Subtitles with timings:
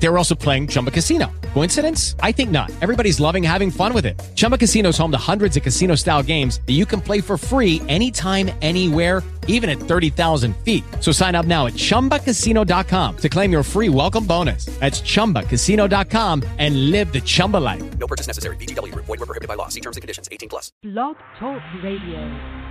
[0.00, 1.30] They were also playing Chumba Casino.
[1.54, 2.14] Coincidence?
[2.20, 2.70] I think not.
[2.80, 4.18] Everybody's loving having fun with it.
[4.36, 7.36] Chumba Casino is home to hundreds of casino style games that you can play for
[7.36, 10.84] free anytime, anywhere, even at 30,000 feet.
[11.00, 14.66] So sign up now at chumbacasino.com to claim your free welcome bonus.
[14.78, 17.98] That's chumbacasino.com and live the Chumba life.
[17.98, 18.56] No purchase necessary.
[18.56, 19.06] VGW Group.
[19.06, 19.68] Void were prohibited by law.
[19.68, 20.28] See terms and conditions.
[20.30, 20.70] 18 plus.
[20.82, 22.68] Blog Talk Radio.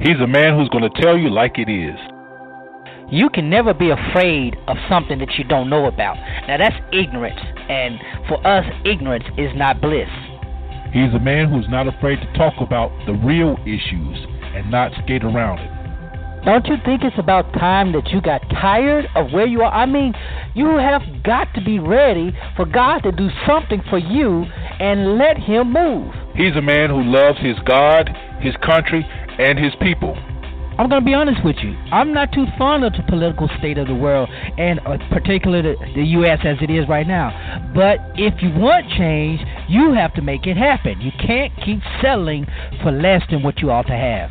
[0.00, 1.96] He's a man who's going to tell you like it is.
[3.14, 6.16] You can never be afraid of something that you don't know about.
[6.48, 7.94] Now that's ignorance, and
[8.26, 10.08] for us, ignorance is not bliss.
[10.92, 14.18] He's a man who's not afraid to talk about the real issues
[14.56, 15.70] and not skate around it.
[16.44, 19.72] Don't you think it's about time that you got tired of where you are?
[19.72, 20.12] I mean,
[20.56, 24.42] you have got to be ready for God to do something for you
[24.80, 26.12] and let Him move.
[26.34, 28.10] He's a man who loves his God,
[28.40, 29.06] his country,
[29.38, 30.18] and his people.
[30.76, 31.70] I'm going to be honest with you.
[31.92, 35.92] I'm not too fond of the political state of the world, and uh, particularly the,
[35.94, 36.40] the U.S.
[36.44, 37.30] as it is right now.
[37.74, 41.00] But if you want change, you have to make it happen.
[41.00, 42.46] You can't keep settling
[42.82, 44.30] for less than what you ought to have.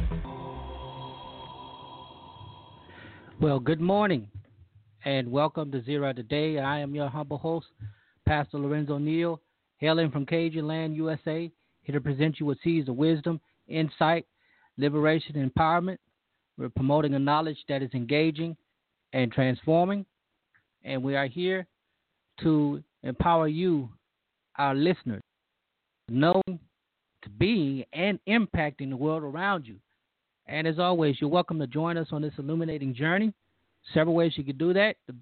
[3.41, 4.27] Well, good morning
[5.03, 6.59] and welcome to Zera Today.
[6.59, 7.65] I am your humble host,
[8.27, 9.41] Pastor Lorenzo Neal,
[9.77, 14.27] hailing from Cajun Land, USA, here to present you with seeds of wisdom, insight,
[14.77, 15.97] liberation, and empowerment.
[16.55, 18.55] We're promoting a knowledge that is engaging
[19.11, 20.05] and transforming,
[20.83, 21.65] and we are here
[22.43, 23.89] to empower you,
[24.59, 25.23] our listeners,
[26.07, 26.59] knowing,
[27.23, 29.77] to being, and impacting the world around you.
[30.51, 33.33] And as always, you're welcome to join us on this illuminating journey.
[33.93, 34.97] Several ways you can do that.
[35.07, 35.15] The,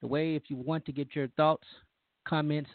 [0.00, 1.66] the way, if you want to get your thoughts,
[2.26, 2.70] comments,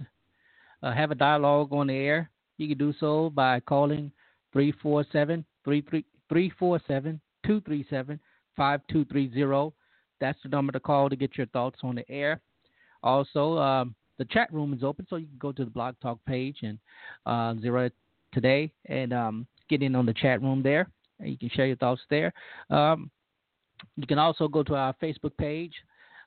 [0.83, 2.29] uh, have a dialogue on the air,
[2.59, 4.11] you can do so by calling
[4.53, 8.19] 347 347 237
[8.55, 9.75] 5230.
[10.21, 12.39] That's the number to call to get your thoughts on the air.
[13.01, 16.19] Also, um, the chat room is open, so you can go to the Blog Talk
[16.27, 16.77] page and
[17.25, 17.89] uh, Zera
[18.31, 20.87] Today and um, get in on the chat room there.
[21.19, 22.33] You can share your thoughts there.
[22.69, 23.09] Um,
[23.95, 25.73] you can also go to our Facebook page,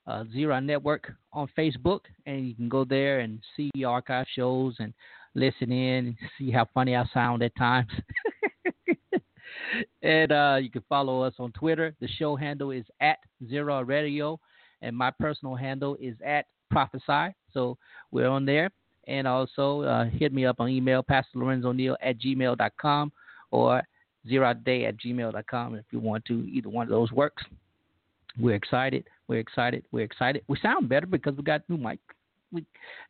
[0.07, 4.93] uh, Zera Network on Facebook, and you can go there and see archive shows and
[5.35, 7.89] listen in and see how funny I sound at times.
[10.01, 11.95] and uh, you can follow us on Twitter.
[11.99, 14.39] The show handle is at Zera Radio,
[14.81, 17.33] and my personal handle is at Prophesy.
[17.53, 17.77] So
[18.11, 18.69] we're on there.
[19.07, 23.11] And also uh, hit me up on email, Pastor Lorenzo Neal at gmail.com
[23.49, 23.81] or
[24.27, 26.45] zero day at gmail.com if you want to.
[26.51, 27.43] Either one of those works.
[28.39, 29.05] We're excited.
[29.27, 29.83] We're excited.
[29.91, 30.43] We're excited.
[30.47, 31.99] We sound better because we got new mic.
[32.51, 32.65] We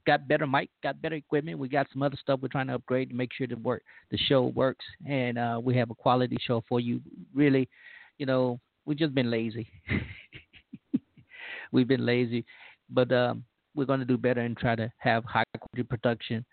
[0.06, 1.60] got better mic, got better equipment.
[1.60, 4.18] We got some other stuff we're trying to upgrade to make sure the work the
[4.18, 7.00] show works and uh, we have a quality show for you.
[7.34, 7.70] Really,
[8.18, 9.68] you know, we've just been lazy.
[11.72, 12.44] we've been lazy,
[12.90, 13.46] but um,
[13.76, 16.44] we're going to do better and try to have high quality production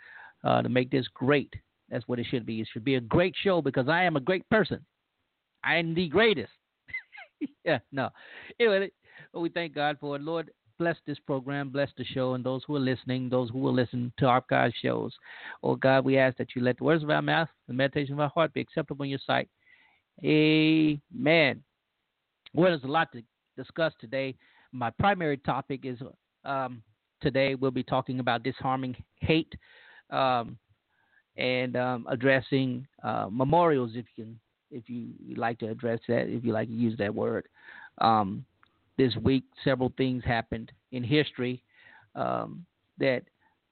[0.45, 1.53] uh, to make this great.
[1.91, 2.61] That's what it should be.
[2.61, 4.85] It should be a great show because I am a great person.
[5.63, 6.53] I am the greatest.
[7.65, 8.11] yeah, no.
[8.59, 8.91] Anyway,
[9.35, 10.23] we thank God for it.
[10.23, 13.73] Lord, bless this program, bless the show, and those who are listening, those who will
[13.73, 15.13] listen to our archive shows.
[15.63, 18.21] Oh God, we ask that you let the words of our mouth, the meditation of
[18.21, 19.49] our heart be acceptable in your sight.
[20.25, 21.63] Amen.
[22.55, 23.23] Well, there's a lot to
[23.57, 24.35] discuss today.
[24.73, 25.99] My primary topic is
[26.45, 26.83] um,
[27.21, 29.53] today we'll be talking about disarming hate
[30.11, 30.59] um,
[31.37, 34.41] and um, addressing uh, memorials, if you can,
[34.71, 37.47] if you like to address that, if you like to use that word.
[37.99, 38.45] Um,
[38.99, 41.63] this week, several things happened in history
[42.15, 42.65] um,
[42.99, 43.23] that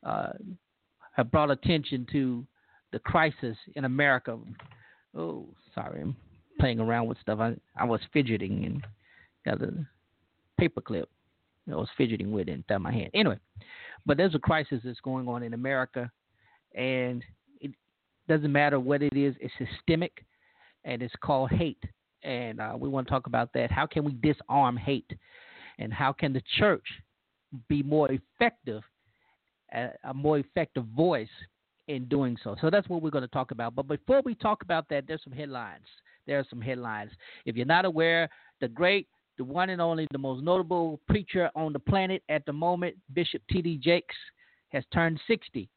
[0.05, 0.33] uh,
[1.13, 2.47] have brought attention to
[2.93, 4.39] the crisis in America.
[5.17, 6.17] Oh, sorry, I'm
[6.61, 7.41] playing around with stuff.
[7.41, 8.87] I, I was fidgeting and
[9.45, 9.73] got a
[10.61, 11.07] paperclip.
[11.71, 13.11] I was fidgeting with it in my hand.
[13.15, 13.39] Anyway,
[14.05, 16.11] but there's a crisis that's going on in America,
[16.75, 17.25] and
[18.29, 19.35] doesn't matter what it is.
[19.41, 20.25] It's systemic,
[20.85, 21.83] and it's called hate.
[22.23, 23.71] And uh, we want to talk about that.
[23.71, 25.11] How can we disarm hate,
[25.79, 26.87] and how can the church
[27.69, 28.83] be more effective,
[29.73, 31.29] a, more effective voice
[31.89, 32.57] in doing so.
[32.61, 33.75] So that's what we're going to talk about.
[33.75, 35.85] But before we talk about that, there's some headlines.
[36.27, 37.11] There are some headlines.
[37.45, 38.29] If you're not aware,
[38.61, 42.53] the great, the one and only, the most notable preacher on the planet at the
[42.53, 43.79] moment, Bishop T.D.
[43.83, 44.17] Jakes,
[44.71, 45.69] has turned 60.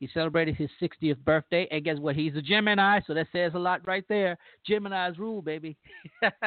[0.00, 2.16] He celebrated his 60th birthday, and guess what?
[2.16, 4.38] He's a Gemini, so that says a lot right there.
[4.66, 5.76] Gemini's rule, baby.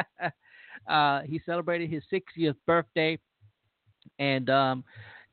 [0.88, 3.20] uh, he celebrated his 60th birthday,
[4.18, 4.84] and um,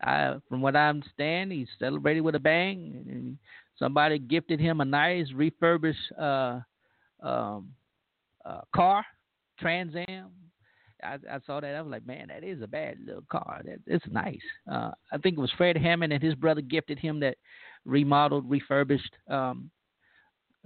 [0.07, 3.07] uh, from what I understand, he celebrated with a bang.
[3.09, 3.39] And
[3.79, 6.61] somebody gifted him a nice refurbished uh,
[7.23, 7.71] um,
[8.45, 9.05] uh, car,
[9.59, 10.31] Trans Am.
[11.03, 11.75] I, I, saw that.
[11.75, 13.63] I was like, man, that is a bad little car.
[13.65, 14.37] That, it's nice.
[14.71, 17.39] Uh, I think it was Fred Hammond and his brother gifted him that
[17.85, 19.71] remodeled, refurbished um,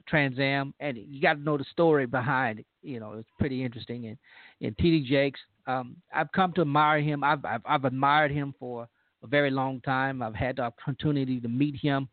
[0.09, 2.67] Trans Am, and you got to know the story behind it.
[2.83, 4.07] You know, it's pretty interesting.
[4.07, 4.19] And
[4.61, 5.09] and T.D.
[5.09, 7.25] Jakes, um, I've come to admire him.
[7.25, 8.89] I've, I've I've admired him for
[9.23, 10.23] a very long time.
[10.23, 12.09] I've had the opportunity to meet him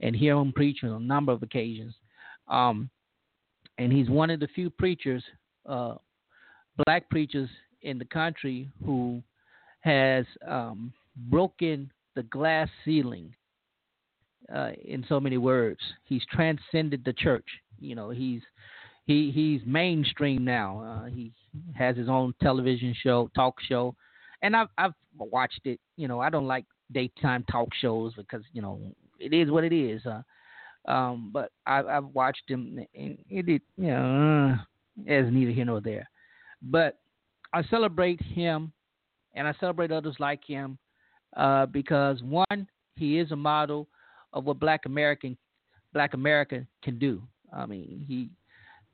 [0.00, 1.94] and hear him preach on a number of occasions.
[2.48, 2.88] Um,
[3.78, 5.24] and he's one of the few preachers,
[5.66, 5.94] uh,
[6.84, 7.48] black preachers
[7.82, 9.22] in the country who
[9.80, 13.34] has um, broken the glass ceiling.
[14.54, 17.46] Uh, in so many words, he's transcended the church.
[17.78, 18.42] You know, he's
[19.06, 20.80] he he's mainstream now.
[20.80, 21.32] Uh, he
[21.74, 23.94] has his own television show, talk show,
[24.42, 25.80] and I've I've watched it.
[25.96, 28.80] You know, I don't like daytime talk shows because you know
[29.18, 30.02] it is what it is.
[30.06, 30.22] Uh,
[30.90, 34.56] um, but I, I've watched him, and it, it you know,
[35.08, 36.08] uh, as neither here nor there.
[36.60, 36.98] But
[37.52, 38.72] I celebrate him,
[39.34, 40.78] and I celebrate others like him
[41.36, 43.88] uh, because one, he is a model
[44.32, 45.36] of what Black American
[45.92, 47.22] Black America can do.
[47.52, 48.30] I mean, he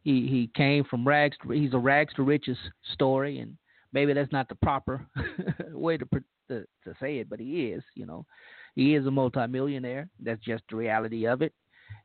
[0.02, 1.36] he he came from rags.
[1.42, 2.58] To, he's a rags to riches
[2.94, 3.56] story, and
[3.92, 5.06] maybe that's not the proper
[5.72, 6.08] way to,
[6.48, 7.82] to to say it, but he is.
[7.94, 8.26] You know,
[8.74, 10.08] he is a multimillionaire.
[10.20, 11.52] That's just the reality of it.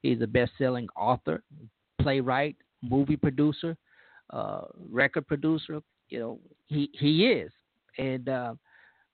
[0.02, 1.44] He's a best-selling author,
[2.02, 3.76] playwright, movie producer,
[4.30, 5.82] uh, record producer.
[6.10, 7.52] You know, he he is,
[7.98, 8.56] and uh,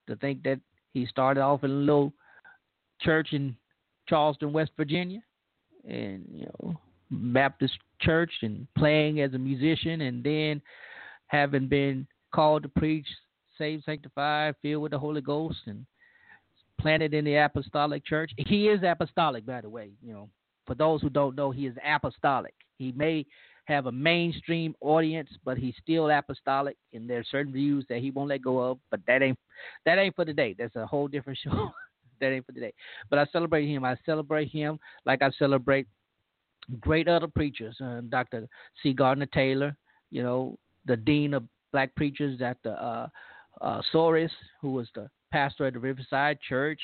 [0.07, 0.59] to think that
[0.93, 2.13] he started off in a little
[3.01, 3.55] church in
[4.09, 5.21] Charleston, West Virginia,
[5.87, 6.75] and you know
[7.11, 10.61] Baptist church and playing as a musician, and then
[11.27, 13.07] having been called to preach,
[13.57, 15.85] saved, sanctified, filled with the Holy Ghost, and
[16.79, 18.31] planted in the apostolic church.
[18.37, 19.91] He is apostolic, by the way.
[20.01, 20.29] You know,
[20.65, 22.53] for those who don't know, he is apostolic.
[22.77, 23.25] He may
[23.65, 28.29] have a mainstream audience, but he's still apostolic, and there's certain views that he won't
[28.29, 28.79] let go of.
[28.89, 29.37] But that ain't
[29.85, 30.55] that ain't for today.
[30.57, 31.71] That's a whole different show.
[32.19, 32.73] That ain't for today.
[33.09, 33.83] But I celebrate him.
[33.85, 35.87] I celebrate him like I celebrate
[36.79, 38.47] great other preachers, uh, Dr.
[38.81, 38.93] C.
[38.93, 39.75] Gardner Taylor,
[40.11, 43.07] you know, the dean of black preachers at the uh,
[43.61, 44.29] uh, Soros,
[44.61, 46.79] who was the pastor at the Riverside Church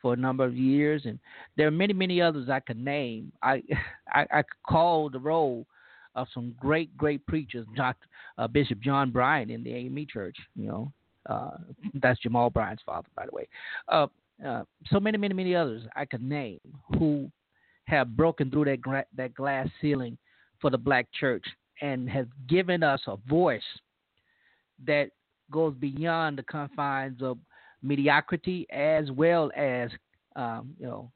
[0.00, 1.18] for a number of years, and
[1.56, 3.32] there are many, many others I could name.
[3.42, 3.62] I
[4.12, 5.66] I, I call the roll
[6.14, 8.06] of some great, great preachers, Dr.
[8.36, 10.36] Uh, Bishop John Bryant in the AME Church.
[10.56, 10.92] You know,
[11.28, 11.58] uh,
[11.94, 13.48] that's Jamal Bryant's father, by the way.
[13.88, 14.06] Uh,
[14.46, 16.60] uh, so many, many, many others I could name
[16.98, 17.30] who
[17.84, 20.16] have broken through that gra- that glass ceiling
[20.60, 21.44] for the black church
[21.82, 23.62] and has given us a voice
[24.86, 25.10] that
[25.50, 27.38] goes beyond the confines of
[27.82, 29.90] mediocrity as well as
[30.36, 31.10] um, you know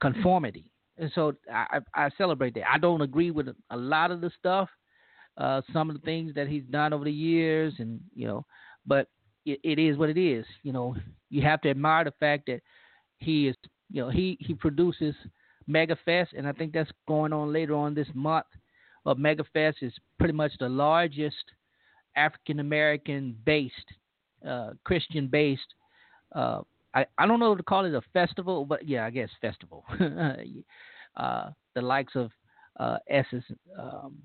[0.00, 0.64] conformity.
[0.98, 2.70] And so I, I celebrate that.
[2.70, 4.68] I don't agree with a lot of the stuff,
[5.36, 8.44] uh, some of the things that he's done over the years, and you know,
[8.86, 9.08] but
[9.44, 10.44] it, it is what it is.
[10.62, 10.96] You know,
[11.30, 12.60] you have to admire the fact that
[13.18, 13.56] he is,
[13.90, 15.14] you know, he he produces
[15.68, 18.46] MegaFest, and I think that's going on later on this month.
[19.06, 21.36] Of MegaFest is pretty much the largest
[22.16, 23.74] African American based,
[24.46, 25.74] uh, Christian based.
[26.34, 26.62] Uh,
[26.94, 29.84] I, I don't know to call it a festival, but yeah, I guess festival.
[31.16, 32.30] uh, the likes of
[32.78, 33.44] uh, Essence,
[33.78, 34.18] um,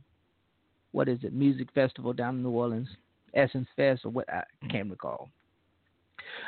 [0.91, 2.89] what is it, Music Festival down in New Orleans,
[3.33, 5.29] Essence Fest, or what I can't recall.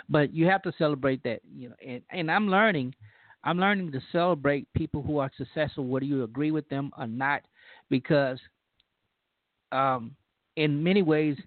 [0.09, 1.75] But you have to celebrate that, you know.
[1.85, 2.95] And, and I'm learning,
[3.43, 7.41] I'm learning to celebrate people who are successful, whether you agree with them or not,
[7.89, 8.39] because
[9.71, 10.15] um,
[10.55, 11.37] in many ways,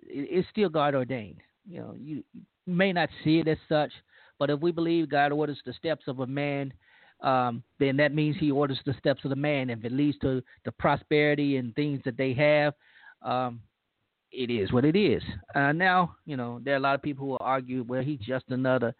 [0.00, 1.40] it's still God ordained.
[1.66, 2.24] You know, you
[2.66, 3.92] may not see it as such,
[4.38, 6.72] but if we believe God orders the steps of a man,
[7.20, 9.70] um, then that means He orders the steps of the man.
[9.70, 12.74] If it leads to the prosperity and things that they have,
[13.22, 13.60] um,
[14.32, 15.22] it is what it is.
[15.54, 18.20] Uh, now, you know, there are a lot of people who will argue, well, he's
[18.20, 18.94] just another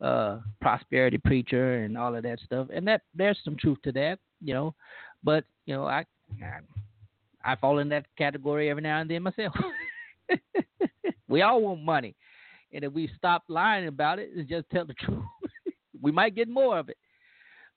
[0.00, 4.18] uh, prosperity preacher and all of that stuff, and that there's some truth to that,
[4.40, 4.74] you know.
[5.22, 6.04] But you know, I,
[6.42, 9.54] I I fall in that category every now and then myself.
[11.28, 12.16] we all want money,
[12.72, 15.22] and if we stop lying about it and just tell the truth,
[16.02, 16.98] we might get more of it.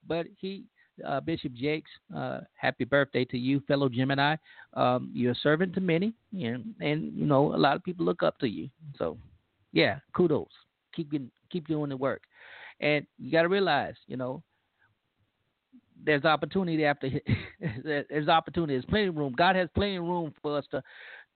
[0.07, 0.65] But he
[1.05, 4.35] uh, Bishop Jakes, uh, happy birthday to you, fellow Gemini.
[4.73, 8.23] Um, you're a servant to many, and, and you know a lot of people look
[8.23, 8.69] up to you.
[8.97, 9.17] So,
[9.71, 10.47] yeah, kudos.
[10.95, 12.21] Keep getting, keep doing the work,
[12.79, 14.41] and you got to realize, you know,
[16.05, 17.09] there's opportunity after
[17.83, 18.73] there's opportunity.
[18.73, 19.33] There's plenty of room.
[19.37, 20.81] God has plenty of room for us to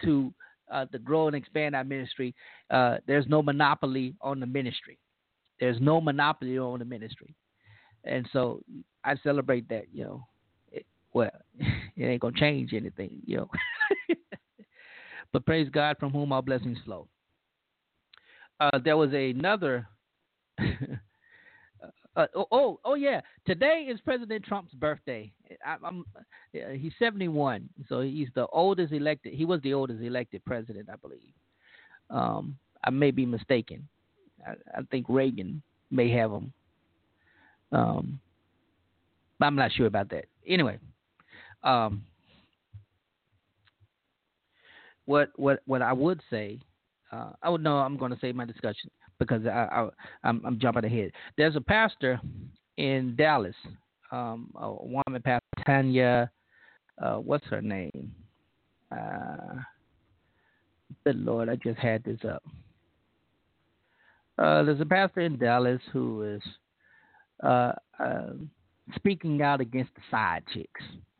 [0.03, 0.33] to
[0.71, 2.33] uh, to grow and expand our ministry.
[2.69, 4.97] Uh, there's no monopoly on the ministry.
[5.59, 7.35] There's no monopoly on the ministry,
[8.03, 8.61] and so
[9.03, 9.85] I celebrate that.
[9.93, 10.27] You know,
[10.71, 13.21] it, well, it ain't gonna change anything.
[13.25, 13.49] You know,
[15.33, 17.07] but praise God from whom all blessings flow.
[18.59, 19.87] Uh, there was another.
[22.15, 23.21] Uh, oh, oh, oh, yeah.
[23.45, 25.31] Today is President Trump's birthday.
[25.65, 26.03] I, am
[26.51, 29.33] he's 71, so he's the oldest elected.
[29.33, 31.33] He was the oldest elected president, I believe.
[32.09, 33.87] Um, I may be mistaken.
[34.45, 36.51] I, I think Reagan may have him.
[37.71, 38.19] Um,
[39.37, 40.25] but I'm not sure about that.
[40.47, 40.79] Anyway,
[41.63, 42.03] um,
[45.05, 46.59] what what what I would say,
[47.11, 49.89] uh, I would know I'm going to save my discussion because I, I
[50.23, 51.11] I'm, I'm jumping ahead.
[51.37, 52.19] There's a pastor
[52.77, 53.55] in Dallas,
[54.11, 56.31] um, a woman pastor Tanya,
[57.01, 58.13] uh, what's her name?
[58.91, 59.55] Uh,
[61.03, 62.43] good Lord, I just had this up.
[64.37, 66.41] Uh, there's a pastor in Dallas who is
[67.43, 68.33] uh, uh,
[68.95, 70.81] speaking out against the side chicks.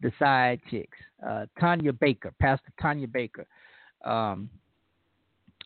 [0.00, 0.98] the side chicks.
[1.26, 3.46] Uh, Tanya Baker, Pastor Tanya Baker.
[4.04, 4.50] Um,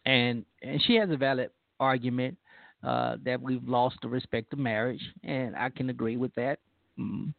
[0.07, 2.37] and and she has a valid argument
[2.83, 6.59] uh, that we've lost the respect of marriage, and I can agree with that.
[6.99, 7.35] Mm.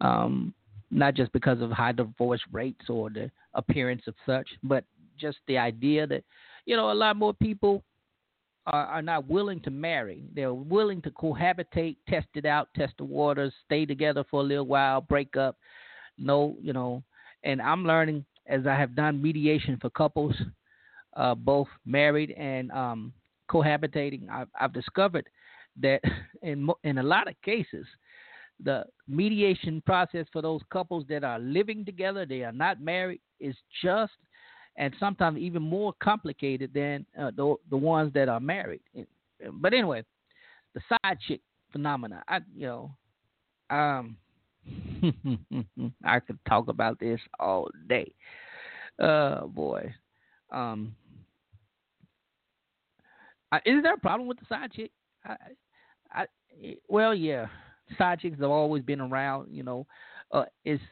[0.00, 0.54] Um,
[0.90, 4.84] not just because of high divorce rates or the appearance of such, but
[5.18, 6.22] just the idea that
[6.66, 7.82] you know a lot more people
[8.66, 10.24] are, are not willing to marry.
[10.34, 14.66] They're willing to cohabitate, test it out, test the waters, stay together for a little
[14.66, 15.56] while, break up.
[16.18, 17.02] No, you know,
[17.42, 20.34] and I'm learning as I have done mediation for couples
[21.16, 23.12] uh, both married and um,
[23.50, 25.28] cohabitating, I've, I've, discovered
[25.80, 26.00] that
[26.42, 27.86] in in a lot of cases,
[28.62, 33.56] the mediation process for those couples that are living together, they are not married, is
[33.82, 34.12] just
[34.76, 38.80] and sometimes even more complicated than uh, the the ones that are married.
[39.52, 40.04] But anyway,
[40.74, 41.40] the side chick
[41.72, 42.90] phenomena, I you know,
[43.70, 44.16] um,
[46.04, 48.12] I could talk about this all day.
[48.98, 49.92] Uh, boy,
[50.52, 50.94] um,
[53.52, 54.90] uh, is there a problem with the side chick?
[55.24, 55.36] I,
[56.12, 56.26] I,
[56.88, 57.46] well, yeah,
[57.98, 59.52] side chicks have always been around.
[59.52, 59.86] You know,
[60.30, 60.82] uh, it's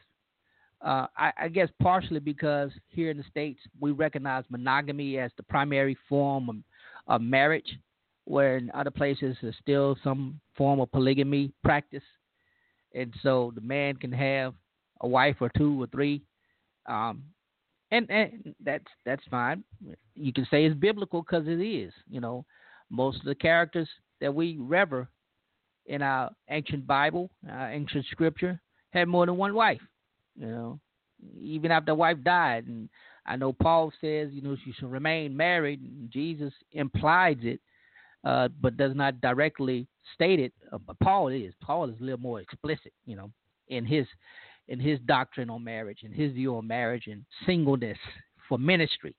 [0.83, 5.43] uh, I, I, guess partially because here in the states we recognize monogamy as the
[5.43, 6.55] primary form of,
[7.07, 7.77] of marriage,
[8.25, 12.03] where in other places there's still some form of polygamy practice,
[12.93, 14.53] and so the man can have
[15.01, 16.21] a wife or two or three.
[16.85, 17.23] Um,
[17.91, 19.63] and, and that's that's fine.
[20.15, 21.93] You can say it's biblical because it is.
[22.09, 22.45] You know,
[22.89, 23.87] most of the characters
[24.19, 25.07] that we rever
[25.85, 28.59] in our ancient Bible, our ancient Scripture,
[28.91, 29.81] had more than one wife.
[30.35, 30.79] You know,
[31.39, 32.89] even after the wife died, and
[33.25, 35.81] I know Paul says, you know, she should remain married.
[35.81, 37.59] And Jesus implies it,
[38.23, 40.53] uh, but does not directly state it.
[40.71, 41.53] Uh, but Paul is.
[41.61, 43.31] Paul is a little more explicit, you know,
[43.69, 44.05] in his
[44.69, 47.97] in his doctrine on marriage and his view on marriage and singleness
[48.47, 49.13] for ministry.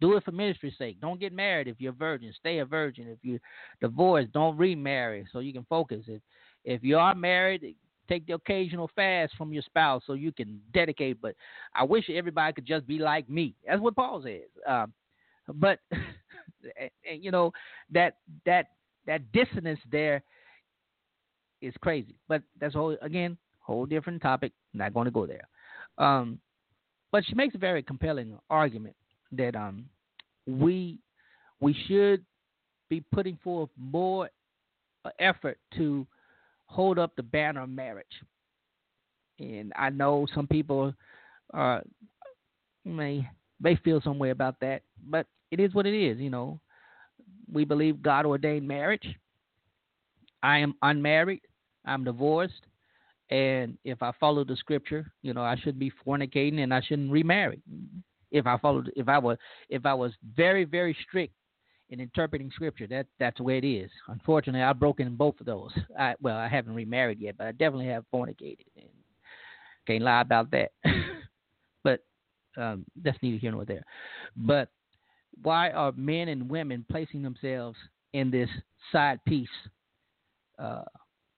[0.00, 1.00] Do it for ministry's sake.
[1.00, 2.32] Don't get married if you're a virgin.
[2.38, 3.08] Stay a virgin.
[3.08, 3.40] If you're
[3.80, 6.04] divorced, don't remarry so you can focus.
[6.06, 6.22] If
[6.64, 7.74] if you are married,
[8.08, 11.20] take the occasional fast from your spouse so you can dedicate.
[11.20, 11.34] But
[11.74, 13.54] I wish everybody could just be like me.
[13.66, 14.42] That's what Paul says.
[14.66, 14.92] Um,
[15.54, 15.80] but
[17.04, 17.52] you know
[17.92, 18.70] that that
[19.06, 20.22] that dissonance there
[21.60, 22.16] is crazy.
[22.28, 24.52] But that's all again whole different topic.
[24.72, 25.46] Not going to go there.
[25.98, 26.40] Um,
[27.12, 28.96] but she makes a very compelling argument
[29.32, 29.86] that um,
[30.46, 30.98] we
[31.60, 32.24] we should
[32.88, 34.30] be putting forth more
[35.04, 36.06] uh, effort to
[36.68, 38.06] hold up the banner of marriage.
[39.40, 40.94] And I know some people
[41.52, 41.80] uh,
[42.84, 43.28] may
[43.60, 46.18] may feel some way about that, but it is what it is.
[46.18, 46.60] You know,
[47.52, 49.06] we believe God ordained marriage.
[50.42, 51.40] I am unmarried.
[51.84, 52.66] I'm divorced.
[53.30, 57.10] And if I follow the scripture, you know, I should be fornicating and I shouldn't
[57.10, 57.60] remarry.
[58.30, 59.36] If I followed, if I was,
[59.68, 61.34] if I was very, very strict
[61.90, 63.90] in interpreting scripture, that that's the way it is.
[64.08, 65.72] Unfortunately, I've broken both of those.
[65.98, 68.88] I, well, I haven't remarried yet, but I definitely have fornicated, and
[69.86, 70.72] can't lie about that.
[71.84, 72.00] but
[72.56, 73.84] um, that's neither here nor there.
[74.36, 74.68] But
[75.42, 77.78] why are men and women placing themselves
[78.12, 78.50] in this
[78.92, 79.48] side piece
[80.58, 80.84] uh,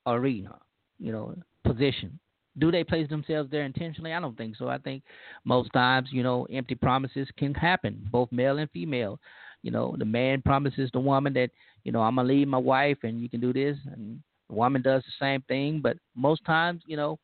[0.06, 0.58] arena?
[1.00, 2.18] you know, position.
[2.58, 4.12] Do they place themselves there intentionally?
[4.12, 4.68] I don't think so.
[4.68, 5.02] I think
[5.44, 9.18] most times, you know, empty promises can happen, both male and female.
[9.62, 11.50] You know, the man promises the woman that,
[11.84, 14.82] you know, I'm gonna leave my wife and you can do this, and the woman
[14.82, 15.80] does the same thing.
[15.80, 17.18] But most times, you know,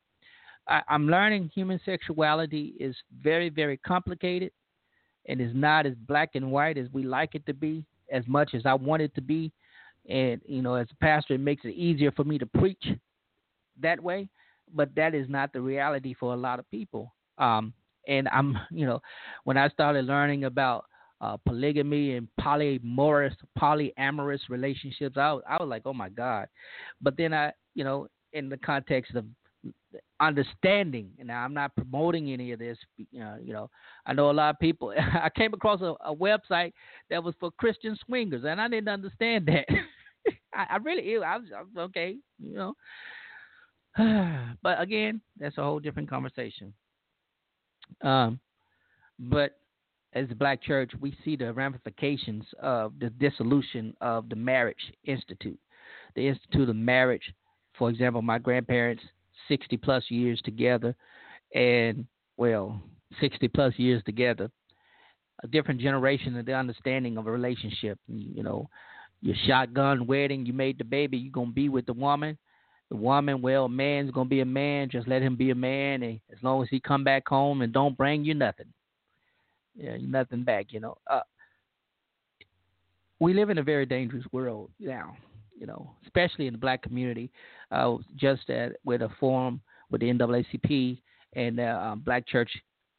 [0.68, 4.52] I, I'm learning human sexuality is very, very complicated
[5.28, 8.54] and is not as black and white as we like it to be, as much
[8.54, 9.52] as I want it to be.
[10.08, 12.84] And you know, as a pastor, it makes it easier for me to preach
[13.80, 14.28] that way,
[14.74, 17.12] but that is not the reality for a lot of people.
[17.38, 17.72] Um,
[18.06, 19.00] and I'm, you know,
[19.44, 20.84] when I started learning about
[21.20, 26.48] uh, polygamy and polyamorous, polyamorous relationships, I was, I was like, oh my God.
[27.00, 29.24] But then I, you know, in the context of
[30.20, 33.70] understanding, and I'm not promoting any of this, you know, you know,
[34.04, 34.92] I know a lot of people.
[34.98, 36.72] I came across a, a website
[37.10, 39.66] that was for Christian swingers, and I didn't understand that.
[40.54, 42.74] I, I really, I was, I was okay, you know.
[44.62, 46.72] but again, that's a whole different conversation.
[48.02, 48.40] Um,
[49.18, 49.58] but
[50.16, 55.58] as the Black Church, we see the ramifications of the dissolution of the Marriage Institute.
[56.14, 57.34] The Institute of Marriage,
[57.78, 59.02] for example, my grandparents,
[59.48, 60.96] 60 plus years together,
[61.54, 62.06] and
[62.38, 62.80] well,
[63.20, 64.50] 60 plus years together,
[65.44, 67.98] a different generation of the understanding of a relationship.
[68.08, 68.70] You know,
[69.20, 72.38] your shotgun wedding, you made the baby, you're going to be with the woman
[72.88, 74.88] the woman, well, man's gonna be a man.
[74.88, 77.72] Just let him be a man, and as long as he come back home and
[77.72, 78.72] don't bring you nothing,
[79.76, 80.72] yeah, nothing back.
[80.72, 81.20] You know, uh,
[83.20, 85.16] we live in a very dangerous world now.
[85.58, 87.30] You know, especially in the black community.
[87.70, 91.00] Uh, just at with a forum with the NAACP
[91.34, 92.50] and the um, Black Church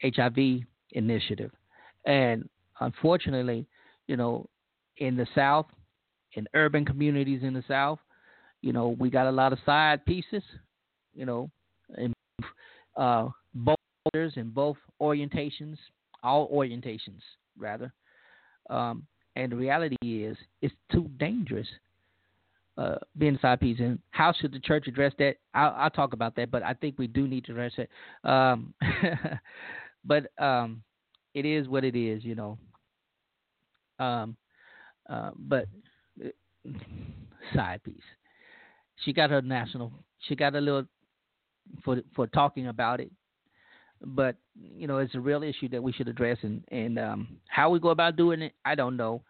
[0.03, 1.51] HIV initiative,
[2.05, 2.47] and
[2.79, 3.67] unfortunately,
[4.07, 4.47] you know,
[4.97, 5.67] in the South,
[6.33, 7.99] in urban communities in the South,
[8.61, 10.43] you know, we got a lot of side pieces,
[11.13, 11.49] you know,
[11.97, 12.13] in
[12.95, 13.77] uh, both
[14.13, 15.77] in both orientations,
[16.23, 17.21] all orientations
[17.57, 17.93] rather.
[18.69, 21.67] Um, and the reality is, it's too dangerous
[22.77, 23.79] uh, being side piece.
[23.79, 25.35] And how should the church address that?
[25.53, 27.89] I'll, I'll, talk about that, but I think we do need to address it.
[28.23, 28.73] Um,
[30.05, 30.83] but um,
[31.33, 32.57] it is what it is, you know.
[33.99, 34.37] Um,
[35.09, 35.67] uh, but
[36.23, 36.29] uh,
[37.55, 37.95] side piece
[39.03, 39.91] she got her national.
[40.27, 40.85] She got a little
[41.83, 43.11] for for talking about it,
[44.03, 46.37] but you know it's a real issue that we should address.
[46.41, 49.21] And and um, how we go about doing it, I don't know.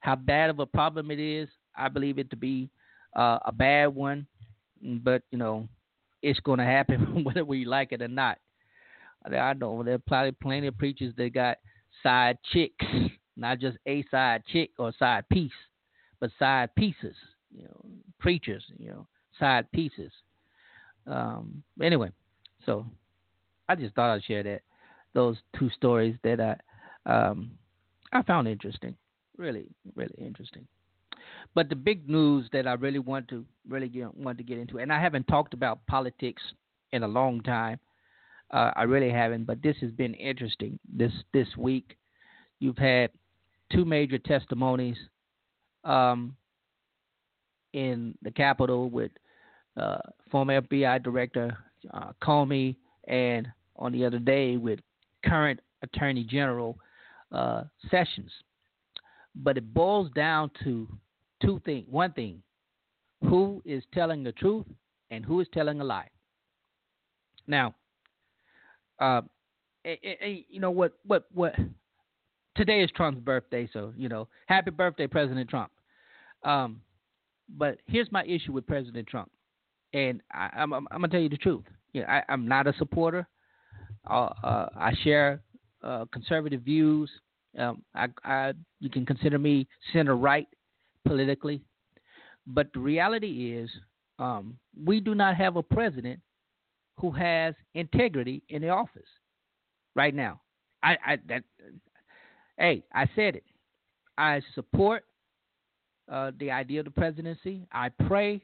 [0.00, 2.70] How bad of a problem it is, I believe it to be
[3.16, 4.26] uh, a bad one,
[4.82, 5.68] but you know
[6.22, 8.38] it's going to happen whether we like it or not.
[9.24, 11.58] I know there are probably plenty of preachers that got
[12.02, 12.84] side chicks,
[13.36, 15.50] not just a side chick or side piece,
[16.20, 17.16] but side pieces.
[17.56, 17.84] You know,
[18.20, 18.62] preachers.
[18.78, 19.06] You know,
[19.38, 20.12] side pieces.
[21.06, 22.10] Um, anyway,
[22.64, 22.86] so
[23.68, 24.62] I just thought I'd share that
[25.14, 26.56] those two stories that I
[27.06, 27.52] um,
[28.12, 28.96] I found interesting,
[29.36, 30.66] really, really interesting.
[31.54, 34.78] But the big news that I really want to really get want to get into,
[34.78, 36.42] and I haven't talked about politics
[36.92, 37.78] in a long time.
[38.50, 40.78] Uh, I really haven't, but this has been interesting.
[40.92, 41.96] This this week,
[42.60, 43.10] you've had
[43.72, 44.96] two major testimonies
[45.84, 46.36] um,
[47.72, 49.10] in the Capitol with
[49.76, 49.98] uh,
[50.30, 51.56] former FBI Director
[51.92, 52.76] uh, Comey,
[53.08, 53.48] and
[53.78, 54.80] on the other day with
[55.24, 56.78] current Attorney General
[57.32, 58.30] uh, Sessions.
[59.34, 60.88] But it boils down to
[61.42, 61.86] two things.
[61.90, 62.42] One thing:
[63.22, 64.66] who is telling the truth
[65.10, 66.08] and who is telling a lie.
[67.46, 67.74] Now,
[68.98, 69.22] uh,
[69.84, 70.92] you know what?
[71.06, 71.26] What?
[71.32, 71.54] What?
[72.56, 75.70] Today is Trump's birthday, so you know, happy birthday, President Trump.
[76.42, 76.80] Um,
[77.58, 79.30] but here's my issue with President Trump
[79.92, 81.64] and I, am I'm, I'm, gonna tell you the truth.
[81.94, 83.26] I, am not a supporter.
[84.08, 84.30] Uh,
[84.76, 85.40] I share
[85.82, 87.10] uh, conservative views.
[87.58, 90.46] Um, I, I, you can consider me center right
[91.06, 91.62] politically,
[92.46, 93.70] but the reality is,
[94.18, 96.20] um, we do not have a president
[96.98, 99.08] who has integrity in the office
[99.94, 100.40] right now.
[100.82, 101.42] I, I that,
[102.58, 103.44] hey, I said it.
[104.18, 105.04] I support
[106.10, 107.66] uh, the idea of the presidency.
[107.72, 108.42] I pray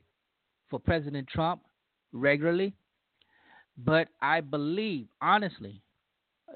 [0.69, 1.63] for President Trump
[2.13, 2.75] regularly,
[3.79, 5.81] but I believe, honestly,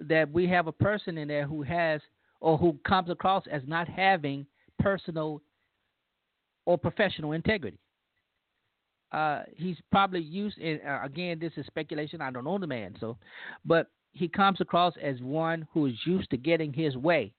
[0.00, 2.00] that we have a person in there who has
[2.40, 4.46] or who comes across as not having
[4.78, 5.40] personal
[6.66, 7.78] or professional integrity.
[9.12, 10.58] Uh, he's probably used.
[10.58, 12.20] And uh, again, this is speculation.
[12.20, 13.16] I don't know the man, so,
[13.64, 17.32] but he comes across as one who is used to getting his way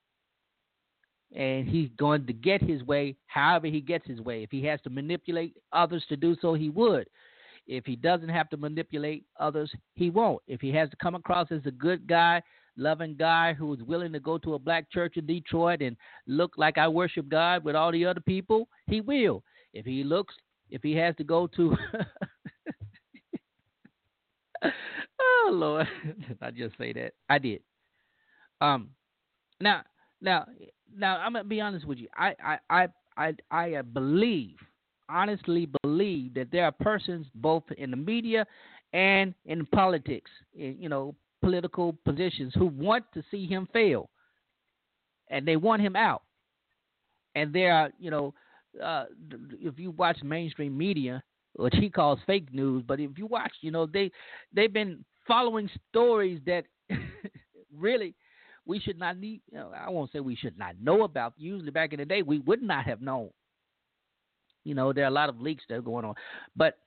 [1.36, 4.44] and he's going to get his way however he gets his way.
[4.44, 7.08] If he has to manipulate others to do so, he would.
[7.68, 10.42] If he doesn't have to manipulate others, he won't.
[10.48, 12.42] If he has to come across as a good guy,
[12.78, 16.54] loving guy who is willing to go to a black church in Detroit and look
[16.58, 19.44] like I worship God with all the other people, he will.
[19.74, 20.34] If he looks,
[20.70, 21.76] if he has to go to,
[25.20, 25.88] oh Lord,
[26.28, 27.14] did I just say that?
[27.30, 27.62] I did.
[28.62, 28.90] Um,
[29.60, 29.82] now,
[30.22, 30.46] now,
[30.96, 32.08] now, I'm gonna be honest with you.
[32.16, 34.56] I, I, I, I, I believe,
[35.10, 38.46] honestly believe that there are persons both in the media
[38.94, 44.10] and in politics, you know, political positions who want to see him fail,
[45.30, 46.24] and they want him out.
[47.36, 48.34] And there are, you know,
[48.84, 49.06] uh,
[49.60, 53.72] if you watch mainstream media, which he calls fake news, but if you watch, you
[53.72, 54.12] know, they
[54.54, 56.66] they've been following stories that
[57.76, 58.16] really
[58.66, 59.42] we should not need.
[59.52, 61.34] You know, I won't say we should not know about.
[61.38, 63.30] Usually, back in the day, we would not have known.
[64.68, 66.14] You know, there are a lot of leaks that are going on,
[66.56, 66.78] but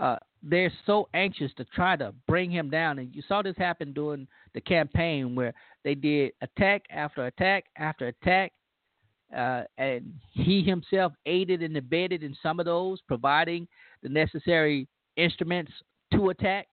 [0.00, 3.00] uh, they're so anxious to try to bring him down.
[3.00, 5.52] And you saw this happen during the campaign where
[5.82, 8.52] they did attack after attack after attack.
[9.36, 13.66] Uh, and he himself aided and abetted in some of those, providing
[14.02, 15.72] the necessary instruments
[16.12, 16.68] to attack.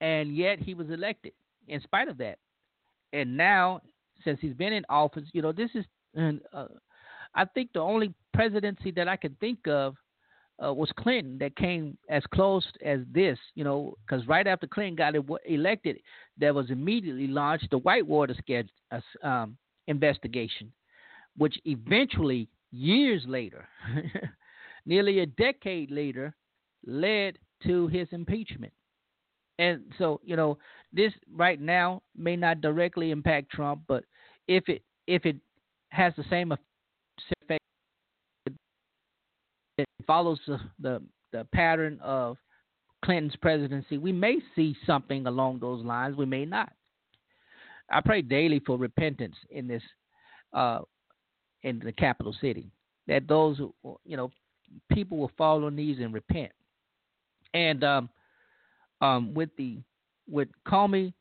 [0.00, 1.32] And yet he was elected
[1.68, 2.38] in spite of that.
[3.12, 3.80] And now,
[4.24, 5.84] since he's been in office, you know, this is,
[6.52, 6.66] uh,
[7.36, 9.94] I think, the only presidency that I can think of
[10.64, 14.96] uh, was Clinton that came as close as this, you know, because right after Clinton
[14.96, 15.14] got
[15.46, 15.98] elected,
[16.38, 18.34] there was immediately launched the Whitewater
[18.90, 20.72] uh, um, investigation,
[21.36, 23.68] which eventually, years later,
[24.86, 26.34] nearly a decade later,
[26.86, 28.72] led to his impeachment.
[29.58, 30.58] And so, you know,
[30.92, 34.04] this right now may not directly impact Trump, but
[34.48, 35.36] if it if it
[35.90, 36.52] has the same
[39.78, 42.36] it follows the, the, the pattern of
[43.04, 43.98] Clinton's presidency.
[43.98, 46.16] We may see something along those lines.
[46.16, 46.72] We may not.
[47.90, 49.82] I pray daily for repentance in this,
[50.52, 50.80] uh,
[51.62, 52.70] in the capital city,
[53.06, 53.58] that those
[54.04, 54.30] you know
[54.90, 56.50] people will fall on knees and repent.
[57.54, 58.08] And um,
[59.00, 59.78] um, with the
[60.28, 61.12] with Comey,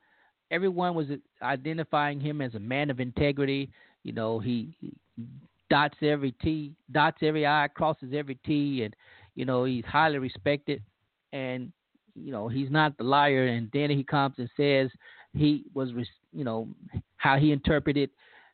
[0.49, 1.07] everyone was
[1.41, 3.69] identifying him as a man of integrity.
[4.03, 4.93] You know, he, he
[5.69, 8.95] dots every T, dots every I, crosses every T, and
[9.35, 10.81] you know he's highly respected.
[11.33, 11.71] And
[12.15, 13.47] you know he's not the liar.
[13.47, 14.89] And then he comes and says
[15.33, 15.89] he was,
[16.31, 16.67] you know,
[17.17, 18.09] how he interpreted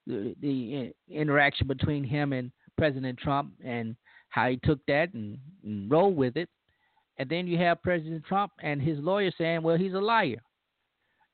[0.08, 3.96] the, the uh, interaction between him and President Trump, and
[4.30, 6.50] how he took that and, and rolled with it.
[7.18, 10.42] And then you have President Trump and his lawyer saying, well, he's a liar.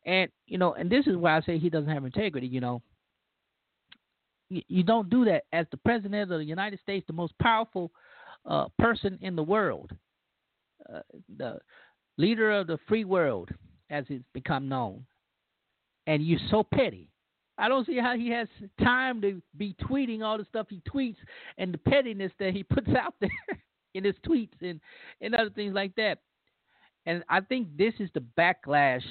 [0.06, 2.82] And, you know, and this is why I say he doesn't have integrity, you know.
[4.50, 7.92] You, don't do that as the president of the United States, the most powerful
[8.46, 9.92] uh, person in the world,
[10.94, 11.02] uh,
[11.38, 11.60] the
[12.18, 13.50] leader of the free world,
[13.90, 15.06] as it's become known.
[16.06, 17.10] And you're so petty.
[17.58, 18.48] I don't see how he has
[18.82, 21.18] time to be tweeting all the stuff he tweets
[21.58, 23.30] and the pettiness that he puts out there
[23.94, 24.80] in his tweets and,
[25.22, 26.20] and other things like that.
[27.06, 29.04] And I think this is the backlash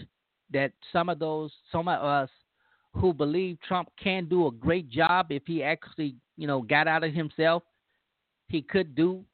[0.53, 2.31] that some of those, some of us
[2.97, 7.05] who believe Trump can do a great job if he actually, you know, got out
[7.05, 7.63] of himself,
[8.49, 9.25] he could do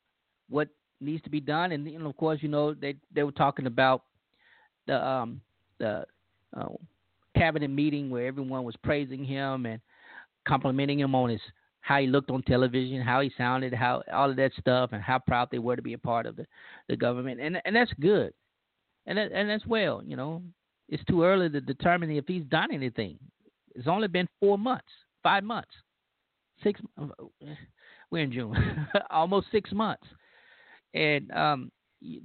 [0.48, 0.68] what
[1.00, 1.72] needs to be done.
[1.72, 4.04] And, and of course, you know, they they were talking about
[4.86, 5.40] the um
[5.78, 6.04] the
[6.56, 6.68] uh,
[7.36, 9.80] cabinet meeting where everyone was praising him and
[10.46, 11.40] complimenting him on his
[11.80, 15.18] how he looked on television, how he sounded, how all of that stuff, and how
[15.18, 16.46] proud they were to be a part of the,
[16.88, 18.32] the government, and and that's good,
[19.06, 20.42] and and that's well, you know,
[20.88, 23.18] it's too early to determine if he's done anything.
[23.74, 24.88] It's only been four months,
[25.22, 25.70] five months,
[26.62, 26.80] six.
[28.10, 28.54] We're in June,
[29.10, 30.06] almost six months,
[30.94, 31.72] and um,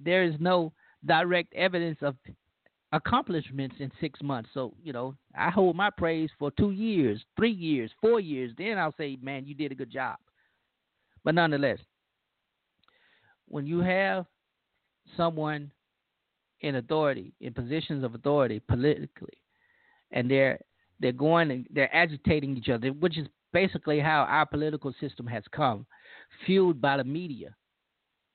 [0.03, 0.73] there is no
[1.05, 2.15] direct evidence of
[2.91, 4.49] accomplishments in six months.
[4.53, 8.51] So, you know, I hold my praise for two years, three years, four years.
[8.57, 10.17] Then I'll say, man, you did a good job.
[11.23, 11.79] But nonetheless,
[13.47, 14.25] when you have
[15.15, 15.71] someone
[16.61, 19.37] in authority, in positions of authority politically,
[20.11, 20.59] and they're
[20.99, 25.43] they're going and they're agitating each other, which is basically how our political system has
[25.51, 25.85] come,
[26.45, 27.55] fueled by the media.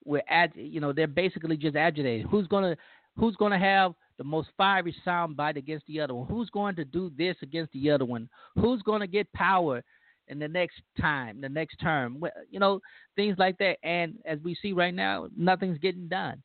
[0.04, 2.26] We're ag- you know, they're basically just agitating.
[2.28, 2.76] Who's gonna
[3.16, 6.28] who's gonna have the most fiery soundbite against the other one?
[6.28, 8.28] Who's going to do this against the other one?
[8.56, 9.82] Who's going to get power
[10.28, 12.22] in the next time, the next term?
[12.50, 12.80] You know,
[13.16, 13.78] things like that.
[13.82, 16.42] And as we see right now, nothing's getting done.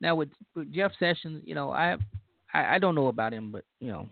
[0.00, 1.96] Now with, with Jeff Sessions, you know, I,
[2.54, 4.08] I I don't know about him, but you know,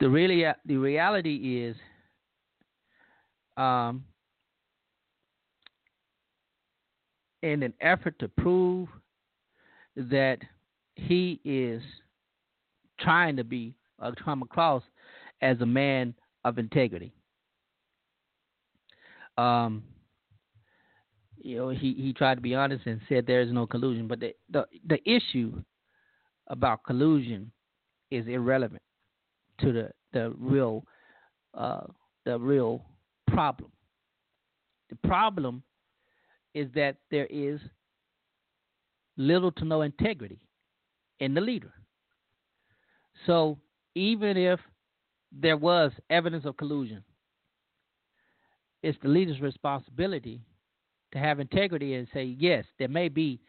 [0.00, 1.76] the really the reality is,
[3.56, 4.04] um,
[7.42, 8.88] in an effort to prove
[9.96, 10.38] that
[10.94, 11.82] he is
[13.00, 14.82] trying to be uh, come across
[15.40, 17.12] as a man of integrity.
[19.38, 19.82] Um,
[21.38, 24.20] you know, he, he tried to be honest and said there is no collusion, but
[24.20, 25.60] the, the the issue
[26.48, 27.50] about collusion
[28.10, 28.82] is irrelevant
[29.60, 30.84] to the the real
[31.54, 31.86] uh,
[32.24, 32.84] the real
[33.32, 33.70] problem.
[34.90, 35.62] The problem
[36.54, 37.60] is that there is
[39.16, 40.40] little to no integrity
[41.20, 41.72] in the leader.
[43.26, 43.58] So
[43.94, 44.60] even if
[45.30, 47.02] there was evidence of collusion,
[48.82, 50.40] it's the leader's responsibility
[51.12, 53.40] to have integrity and say, yes, there may be,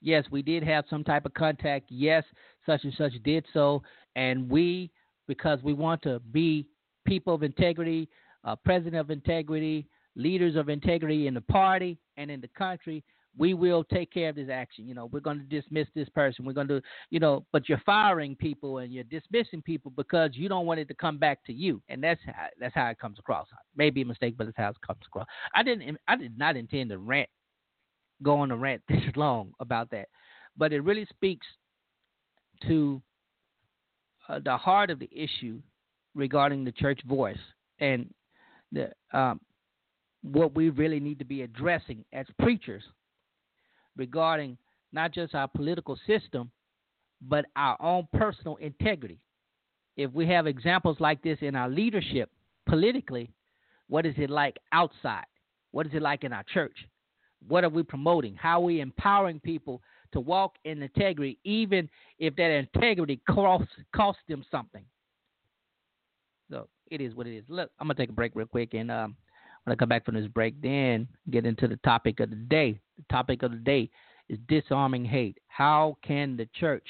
[0.00, 2.24] yes, we did have some type of contact, yes,
[2.66, 3.82] such and such did so,
[4.16, 4.90] and we,
[5.28, 6.66] because we want to be
[7.06, 8.08] people of integrity,
[8.44, 9.86] uh, president of integrity,
[10.16, 13.02] leaders of integrity in the party and in the country,
[13.38, 14.86] we will take care of this action.
[14.86, 16.44] You know, we're going to dismiss this person.
[16.44, 20.48] We're going to, you know, but you're firing people and you're dismissing people because you
[20.48, 23.18] don't want it to come back to you, and that's how that's how it comes
[23.18, 23.46] across.
[23.76, 25.26] Maybe a mistake, but it's how it comes across.
[25.54, 27.28] I didn't, I did not intend to rant,
[28.22, 30.08] go on a rant this long about that,
[30.56, 31.46] but it really speaks
[32.66, 33.00] to
[34.28, 35.60] uh, the heart of the issue
[36.14, 37.38] regarding the church voice
[37.78, 38.12] and
[38.72, 39.40] the um,
[40.22, 42.82] what we really need to be addressing as preachers
[43.96, 44.58] regarding
[44.92, 46.50] not just our political system,
[47.22, 49.18] but our own personal integrity.
[49.96, 52.30] If we have examples like this in our leadership
[52.68, 53.30] politically,
[53.88, 55.26] what is it like outside?
[55.72, 56.76] What is it like in our church?
[57.46, 58.34] What are we promoting?
[58.34, 64.18] How are we empowering people to walk in integrity, even if that integrity costs cost
[64.28, 64.84] them something?
[66.50, 67.44] So it is what it is.
[67.48, 69.16] Look, I'm gonna take a break real quick, and um,
[69.64, 72.80] when I come back from this break, then get into the topic of the day.
[72.96, 73.90] The topic of the day
[74.28, 75.38] is disarming hate.
[75.48, 76.86] How can the church,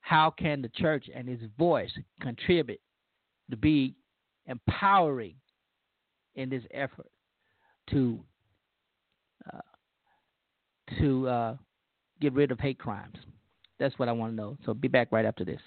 [0.00, 2.80] how can the church and its voice contribute
[3.50, 3.94] to be
[4.46, 5.34] empowering
[6.34, 7.10] in this effort
[7.90, 8.20] to
[10.98, 11.56] to uh,
[12.20, 13.16] get rid of hate crimes?
[13.78, 14.56] That's what I want to know.
[14.64, 15.60] So be back right after this.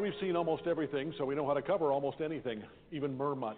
[0.00, 3.56] We've seen almost everything, so we know how to cover almost anything, even mermutts.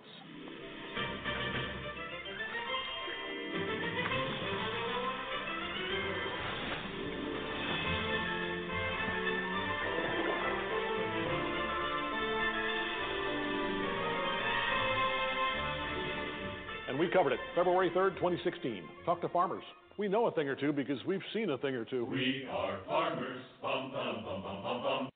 [16.89, 18.83] And we covered it February 3rd, 2016.
[19.07, 19.63] Talk to farmers.
[19.97, 22.05] We know a thing or two because we've seen a thing or two.
[22.05, 23.41] We are farmers.
[23.63, 25.09] Bum, bum, bum, bum, bum, bum.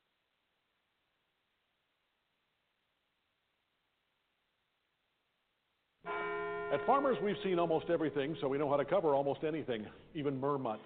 [6.72, 10.40] At Farmers, we've seen almost everything, so we know how to cover almost anything, even
[10.40, 10.79] mermutts.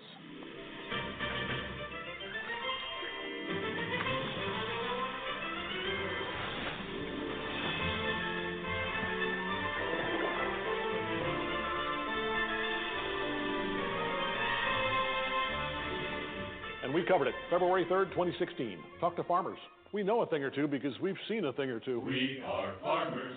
[16.83, 18.79] And we covered it February 3rd, 2016.
[19.01, 19.59] Talk to farmers.
[19.93, 22.01] We know a thing or two because we've seen a thing or two.
[22.01, 23.35] We are farmers.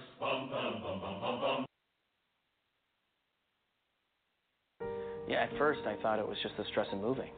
[5.34, 7.32] Yeah, at first I thought it was just the stress of moving.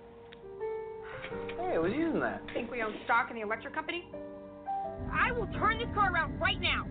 [1.58, 2.42] Hey, I was using that.
[2.54, 4.04] Think we own stock in the electric company?
[5.14, 6.86] I will turn this car around right now.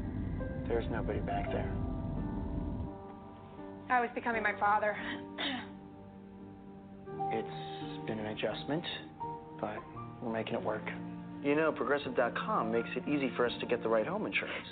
[0.67, 1.71] There's nobody back there.
[3.91, 4.97] I was becoming my father.
[7.31, 8.85] It's been an adjustment,
[9.61, 9.77] but
[10.23, 10.85] we're making it work.
[11.43, 14.69] You know, Progressive.com makes it easy for us to get the right home insurance.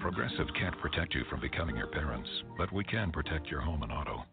[0.00, 3.92] Progressive can't protect you from becoming your parents, but we can protect your home and
[3.92, 4.24] auto.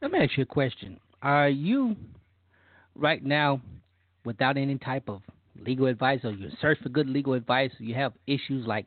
[0.00, 0.98] Let me ask you a question.
[1.22, 1.96] Are you
[2.94, 3.60] right now
[4.24, 5.22] without any type of
[5.60, 7.70] legal advice or you search for good legal advice?
[7.78, 8.86] You have issues like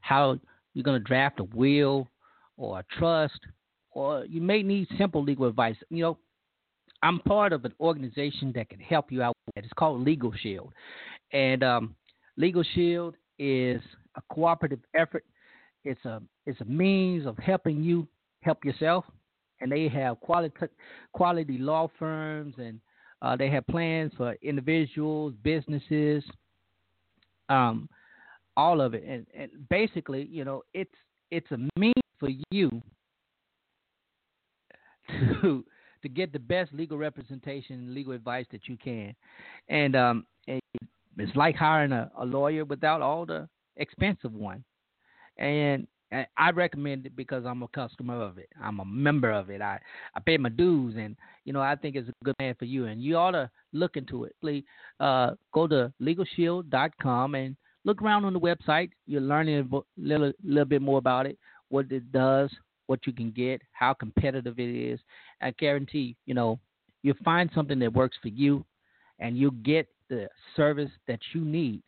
[0.00, 0.38] how
[0.74, 2.08] you're going to draft a will
[2.56, 3.40] or a trust,
[3.92, 5.76] or you may need simple legal advice.
[5.88, 6.18] You know,
[7.02, 9.34] I'm part of an organization that can help you out.
[9.56, 10.72] It's called Legal Shield.
[11.32, 11.94] And um,
[12.36, 13.80] Legal Shield is
[14.16, 15.24] a cooperative effort
[15.84, 18.06] it's a it's a means of helping you
[18.42, 19.04] help yourself,
[19.60, 20.54] and they have quality
[21.12, 22.80] quality law firms and
[23.22, 26.24] uh, they have plans for individuals, businesses,
[27.50, 27.88] um,
[28.56, 30.94] all of it, and, and basically, you know, it's
[31.30, 32.70] it's a means for you
[35.08, 35.64] to
[36.02, 39.14] to get the best legal representation, and legal advice that you can,
[39.68, 44.64] and um, it's like hiring a, a lawyer without all the expensive one,
[45.36, 45.86] and
[46.36, 48.48] I recommend it because I'm a customer of it.
[48.60, 49.60] I'm a member of it.
[49.60, 49.78] I,
[50.14, 52.86] I pay my dues, and you know I think it's a good plan for you.
[52.86, 54.34] And you ought to look into it.
[54.40, 54.64] Please
[54.98, 58.90] uh, go to LegalShield.com and look around on the website.
[59.06, 62.50] You're learning a little, little bit more about it, what it does,
[62.86, 64.98] what you can get, how competitive it is.
[65.40, 66.58] I guarantee, you know,
[67.02, 68.64] you'll find something that works for you,
[69.20, 71.82] and you'll get the service that you need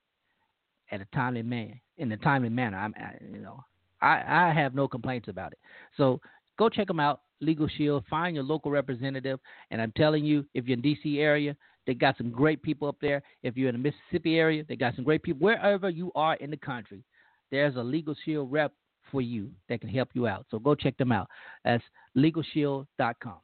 [0.92, 2.78] at a timely man in a timely manner.
[2.78, 2.94] I'm,
[3.32, 3.64] you know,
[4.02, 5.58] I, I have no complaints about it.
[5.96, 6.20] So
[6.58, 8.04] go check them out, Legal Shield.
[8.10, 9.38] Find your local representative,
[9.70, 11.20] and I'm telling you, if you're in D.C.
[11.20, 13.22] area, they got some great people up there.
[13.42, 15.40] If you're in the Mississippi area, they got some great people.
[15.40, 17.02] Wherever you are in the country,
[17.50, 18.72] there's a Legal Shield rep
[19.10, 20.46] for you that can help you out.
[20.50, 21.28] So go check them out.
[21.64, 21.82] That's
[22.16, 23.38] LegalShield.com.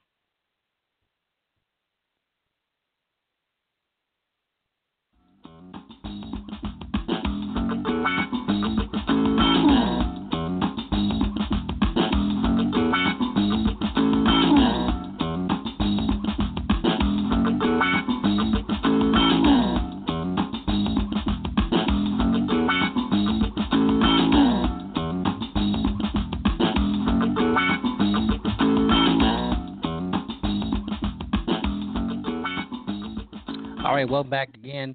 [33.95, 34.95] right, welcome back again.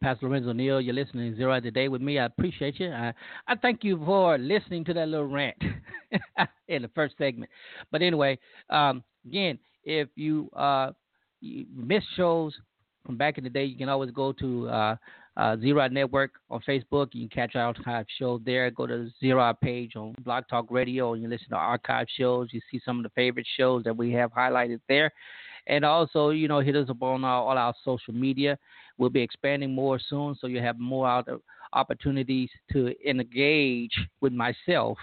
[0.00, 2.18] Pastor Lorenzo Neal, you're listening to Zera Today with me.
[2.18, 2.90] I appreciate you.
[2.90, 3.12] I,
[3.48, 5.56] I thank you for listening to that little rant
[6.68, 7.50] in the first segment.
[7.90, 8.38] But anyway,
[8.70, 10.92] um, again, if you, uh,
[11.40, 12.54] you miss shows
[13.04, 14.96] from back in the day, you can always go to uh,
[15.36, 17.08] uh, Zera Network on Facebook.
[17.12, 18.70] You can catch our archive shows there.
[18.70, 22.50] Go to Zera page on Blog Talk Radio and you listen to archive shows.
[22.52, 25.12] You see some of the favorite shows that we have highlighted there.
[25.68, 28.58] And also, you know, hit us up on our, all our social media.
[28.96, 31.24] We'll be expanding more soon, so you have more
[31.72, 34.98] opportunities to engage with myself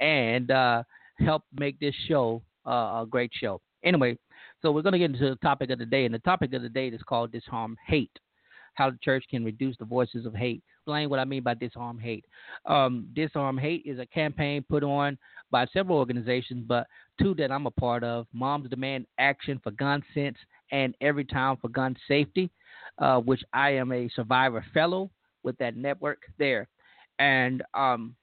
[0.00, 0.82] and uh,
[1.18, 3.60] help make this show uh, a great show.
[3.84, 4.16] Anyway,
[4.62, 6.62] so we're going to get into the topic of the day, and the topic of
[6.62, 8.18] the day is called Disarm Hate
[8.76, 10.62] how the church can reduce the voices of hate.
[10.78, 12.24] Explain what I mean by disarm hate.
[12.66, 15.18] Um, disarm hate is a campaign put on
[15.50, 16.86] by several organizations, but
[17.20, 20.36] two that I'm a part of Moms Demand Action for Gun Sense
[20.72, 22.50] and Everytown for Gun Safety,
[22.98, 25.10] uh, which I am a survivor fellow
[25.42, 26.68] with that network there.
[27.18, 28.14] And um,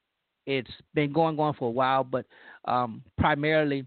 [0.46, 2.26] it's been going on for a while, but
[2.66, 3.86] um, primarily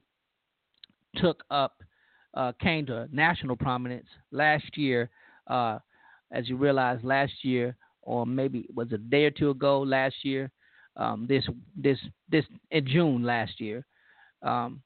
[1.15, 1.81] took up,
[2.33, 5.09] uh, came to national prominence last year.
[5.47, 5.79] Uh,
[6.31, 10.15] as you realize, last year, or maybe it was a day or two ago last
[10.23, 10.51] year,
[10.97, 11.97] um, this this
[12.29, 13.85] this in June last year,
[14.41, 14.81] um,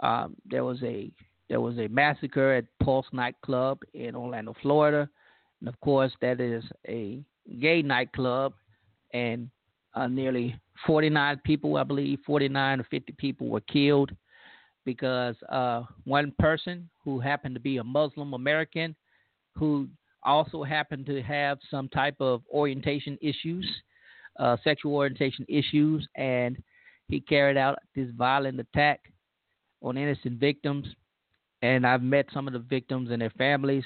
[0.00, 1.10] um, there was a
[1.48, 5.08] there was a massacre at Pulse nightclub in Orlando, Florida,
[5.60, 7.22] and of course that is a
[7.60, 8.52] gay nightclub,
[9.12, 9.50] and
[9.94, 10.54] uh, nearly
[10.86, 14.12] 49 people, I believe, 49 or 50 people were killed
[14.84, 18.94] because uh, one person who happened to be a Muslim American
[19.56, 19.88] who
[20.22, 23.66] also happened to have some type of orientation issues
[24.40, 26.56] uh, sexual orientation issues, and
[27.08, 29.09] he carried out this violent attack
[29.82, 30.86] on innocent victims.
[31.62, 33.84] And I've met some of the victims and their families,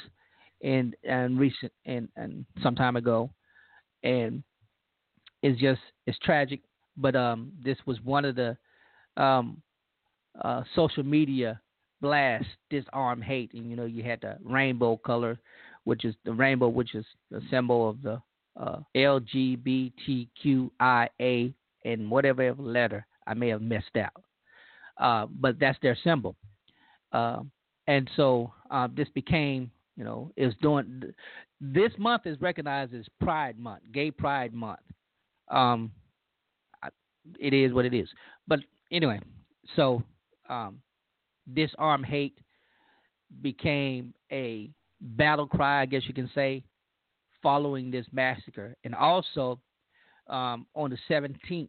[0.63, 3.31] and and recent and and some time ago,
[4.03, 4.43] and
[5.43, 6.61] it's just it's tragic.
[6.97, 8.57] But um, this was one of the
[9.17, 9.61] um,
[10.41, 11.61] uh, social media
[12.01, 15.39] blast disarm hate, and you know you had the rainbow color,
[15.85, 18.23] which is the rainbow, which is the symbol of the
[18.57, 19.93] uh, LGBTQIA
[21.85, 24.24] and whatever letter I may have missed out.
[24.99, 26.37] Uh, but that's their symbol.
[27.13, 27.41] Uh,
[27.87, 31.03] and so uh, this became, you know, is doing.
[31.61, 34.81] This month is recognized as Pride Month, Gay Pride Month.
[35.49, 35.93] Um,
[37.39, 38.09] it is what it is.
[38.47, 38.61] But
[38.93, 39.21] anyway,
[39.77, 40.03] so
[40.49, 40.81] um,
[41.53, 42.39] disarm hate
[43.43, 44.71] became a
[45.01, 46.63] battle cry, I guess you can say,
[47.43, 48.75] following this massacre.
[48.85, 49.61] And also,
[50.29, 51.69] um, on the 17th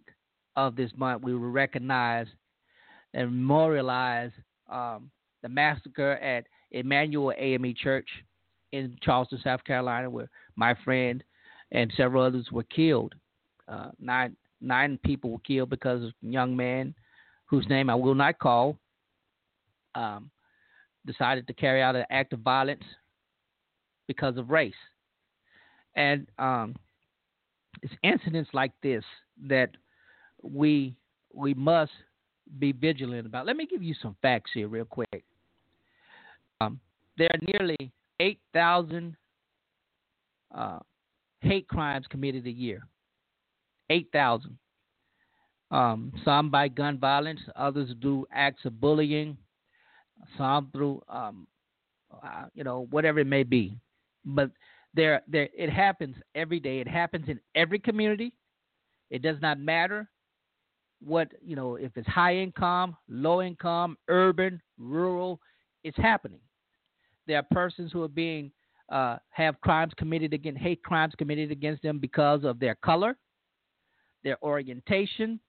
[0.55, 2.27] of this month, we will recognize
[3.15, 4.31] and memorialize
[4.69, 5.09] um,
[5.41, 8.07] the massacre at Emanuel AME Church
[8.71, 11.23] in Charleston, South Carolina, where my friend
[11.71, 13.15] and several others were killed.
[13.67, 16.93] Uh, nine nine people were killed because of a young man
[17.45, 18.77] whose name I will not call
[19.95, 20.29] um,
[21.05, 22.83] decided to carry out an act of violence
[24.07, 24.73] because of race.
[25.95, 26.75] And um,
[27.81, 29.03] it's incidents like this
[29.47, 29.69] that
[30.41, 30.95] we
[31.33, 31.91] we must
[32.59, 33.45] be vigilant about.
[33.45, 35.23] Let me give you some facts here, real quick.
[36.61, 36.79] Um,
[37.17, 39.15] there are nearly 8,000
[40.53, 40.79] uh,
[41.41, 42.87] hate crimes committed a year.
[43.89, 44.57] 8,000.
[45.71, 49.37] Um, some by gun violence, others do acts of bullying,
[50.37, 51.47] some through, um,
[52.23, 53.77] uh, you know, whatever it may be.
[54.23, 54.51] But
[54.93, 56.79] there, there, it happens every day.
[56.79, 58.33] It happens in every community.
[59.09, 60.07] It does not matter
[61.05, 65.39] what you know if it's high income, low income, urban, rural.
[65.83, 66.39] It's happening.
[67.27, 68.51] There are persons who are being
[68.89, 73.15] uh, have crimes committed against hate crimes committed against them because of their color,
[74.23, 75.39] their orientation,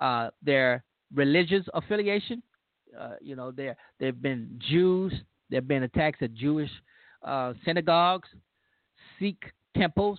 [0.00, 0.84] uh, their
[1.14, 2.42] religious affiliation.
[2.98, 5.12] Uh, you know, there there've been Jews.
[5.48, 6.70] There've been attacks at Jewish
[7.24, 8.28] uh, synagogues,
[9.18, 9.42] Sikh
[9.76, 10.18] temples,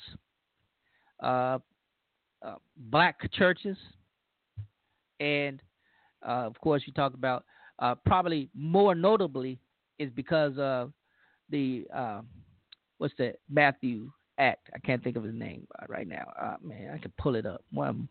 [1.21, 1.59] uh,
[2.41, 3.77] uh, black churches,
[5.21, 5.61] and
[6.23, 7.45] of course, you talk about
[8.05, 9.59] probably more notably
[9.99, 10.91] is because of
[11.49, 12.21] the uh,
[12.97, 14.69] what's the Matthew Act?
[14.75, 16.31] I can't think of his name right now.
[16.39, 17.63] Uh, man, I can pull it up.
[17.71, 18.09] Why am,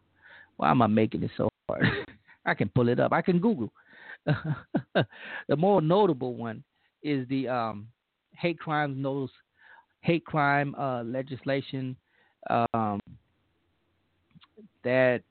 [0.57, 1.85] why am I making it so hard?
[2.47, 3.13] I can pull it up.
[3.13, 3.73] I can Google.
[4.27, 6.63] the more notable one
[7.03, 7.89] is the um,
[8.33, 9.35] hate crimes notice,
[10.01, 11.97] hate crime uh, legislation
[12.51, 13.01] um,
[14.85, 15.23] that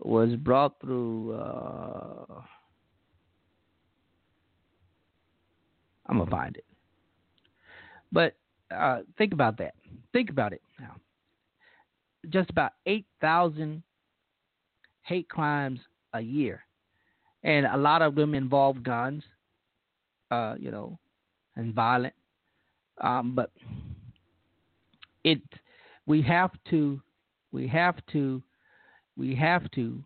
[0.00, 1.34] was brought through.
[1.34, 2.42] Uh,
[6.06, 6.64] I'm gonna find it.
[8.12, 8.36] But
[8.74, 9.74] uh, think about that.
[10.12, 10.96] Think about it now.
[12.30, 13.82] Just about eight thousand
[15.02, 15.80] hate crimes
[16.12, 16.64] a year,
[17.42, 19.22] and a lot of them involve guns.
[20.30, 20.96] Uh, you know,
[21.56, 22.14] and violent.
[23.00, 23.50] Um, but
[25.24, 25.40] it,
[26.06, 27.00] we have to,
[27.50, 28.42] we have to,
[29.20, 30.02] we have to,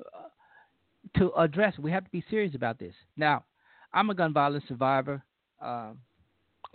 [0.00, 1.74] uh, to address.
[1.78, 2.94] We have to be serious about this.
[3.16, 3.44] Now,
[3.92, 5.22] I'm a gun violence survivor
[5.62, 5.92] uh,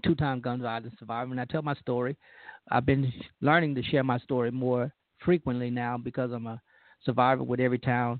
[0.04, 2.16] two-time gun violence survivor, and I tell my story.
[2.70, 3.12] I've been
[3.42, 4.92] learning to share my story more
[5.24, 6.62] frequently now because I'm a
[7.04, 8.20] survivor with Everytown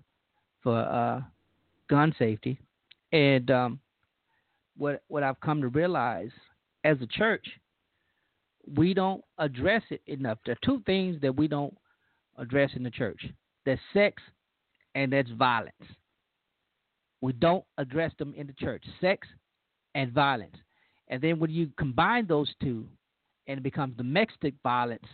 [0.64, 1.22] for uh,
[1.90, 2.60] gun safety,
[3.12, 3.80] and um,
[4.78, 6.32] what what I've come to realize
[6.84, 7.46] as a church,
[8.76, 10.40] we don't address it enough.
[10.46, 11.76] There are two things that we don't
[12.38, 13.22] address in the church:
[13.68, 14.24] that's sex
[14.96, 15.74] and that's violence.
[17.22, 19.28] We don't address them in the church: sex
[19.94, 20.56] and violence.
[21.10, 22.86] And then when you combine those two
[23.48, 25.06] and it becomes domestic violence,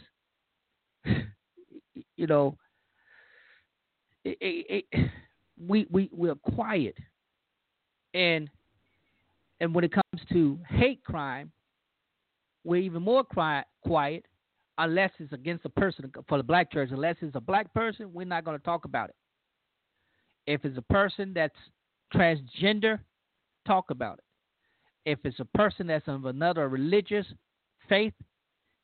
[1.05, 2.57] you know,
[4.25, 5.09] it, it, it,
[5.59, 6.97] we, we, we're quiet.
[8.13, 8.49] And,
[9.59, 11.51] and when it comes to hate crime,
[12.63, 14.25] we're even more quiet, quiet
[14.77, 16.89] unless it's against a person for the black church.
[16.91, 19.15] Unless it's a black person, we're not going to talk about it.
[20.45, 21.55] If it's a person that's
[22.13, 22.99] transgender,
[23.65, 24.23] talk about it
[25.05, 27.25] if it's a person that's of another religious
[27.89, 28.13] faith,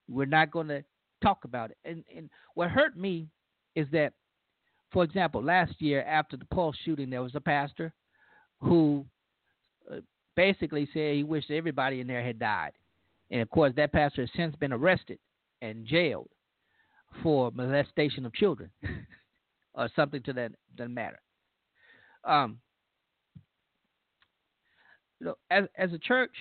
[0.08, 0.84] we're not going to
[1.24, 1.78] talk about it.
[1.86, 3.28] And, and what hurt me
[3.76, 4.14] is that,
[4.92, 7.94] for example, last year after the Pulse shooting, there was a pastor
[8.60, 9.06] who
[9.92, 9.98] uh,
[10.36, 12.72] basically said he wished everybody in there had died.
[13.32, 15.20] And of course, that pastor has since been arrested
[15.62, 16.30] and jailed
[17.24, 18.70] for molestation of children
[19.74, 21.20] or something to that, that matter.
[22.24, 22.60] Um,
[25.20, 26.32] you know, as as a church,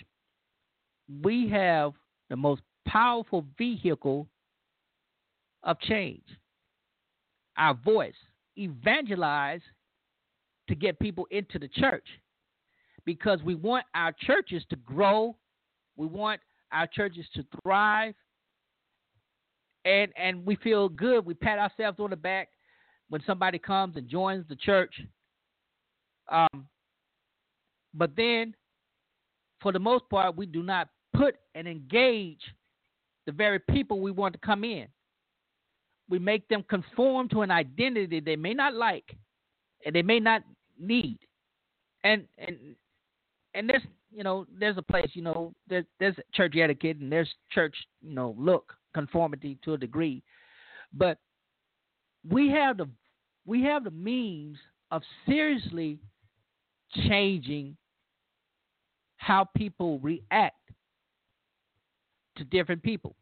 [1.23, 1.93] we have
[2.31, 4.29] the most powerful vehicle
[5.62, 6.25] of change.
[7.57, 8.14] Our voice,
[8.57, 9.61] evangelize
[10.69, 12.07] to get people into the church
[13.05, 15.35] because we want our churches to grow.
[15.97, 16.41] We want
[16.73, 18.14] our churches to thrive.
[19.85, 21.24] And and we feel good.
[21.24, 22.49] We pat ourselves on the back
[23.09, 24.95] when somebody comes and joins the church.
[26.31, 26.66] Um,
[27.95, 28.55] but then
[29.61, 32.41] for the most part, we do not put and engage
[33.26, 34.87] the very people we want to come in.
[36.09, 39.16] We make them conform to an identity they may not like
[39.85, 40.43] and they may not
[40.79, 41.18] need.
[42.05, 42.57] And and
[43.55, 47.29] and there's you know there's a place you know there's there's church etiquette and there's
[47.51, 50.23] church you know look conformity to a degree,
[50.93, 51.19] but
[52.29, 52.89] we have the
[53.47, 54.59] we have the means
[54.91, 55.99] of seriously
[57.07, 57.77] changing
[59.17, 60.55] how people react
[62.37, 63.15] to different people,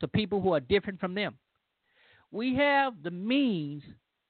[0.00, 1.34] to people who are different from them.
[2.30, 3.82] we have the means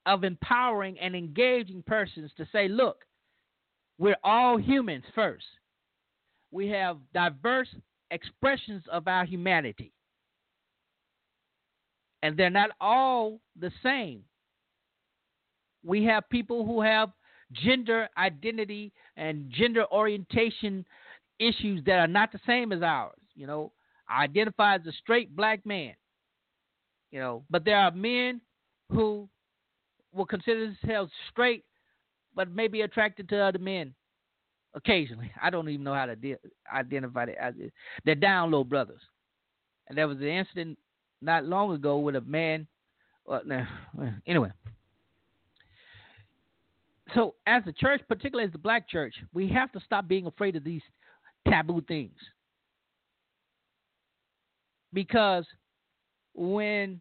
[0.05, 3.05] of empowering and engaging persons to say, look,
[3.97, 5.45] we're all humans first.
[6.51, 7.69] We have diverse
[8.09, 9.93] expressions of our humanity.
[12.23, 14.23] And they're not all the same.
[15.83, 17.09] We have people who have
[17.51, 20.85] gender identity and gender orientation
[21.39, 23.17] issues that are not the same as ours.
[23.35, 23.71] You know,
[24.07, 25.93] I identify as a straight black man.
[27.11, 28.41] You know, but there are men
[28.91, 29.27] who
[30.13, 31.65] will consider themselves straight,
[32.35, 33.93] but may be attracted to other men
[34.75, 35.31] occasionally.
[35.41, 36.37] I don't even know how to de-
[36.73, 37.73] identify it.
[38.05, 39.01] They're down low brothers.
[39.87, 40.77] And there was an incident
[41.21, 42.67] not long ago with a man.
[43.29, 43.39] Uh,
[43.95, 44.51] well, anyway,
[47.13, 50.55] so as a church, particularly as the black church, we have to stop being afraid
[50.55, 50.81] of these
[51.47, 52.17] taboo things.
[54.93, 55.45] Because
[56.33, 56.99] when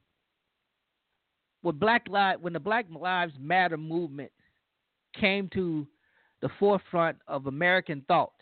[1.62, 4.30] when Black Lives when the Black Lives Matter movement
[5.18, 5.86] came to
[6.40, 8.32] the forefront of American thought,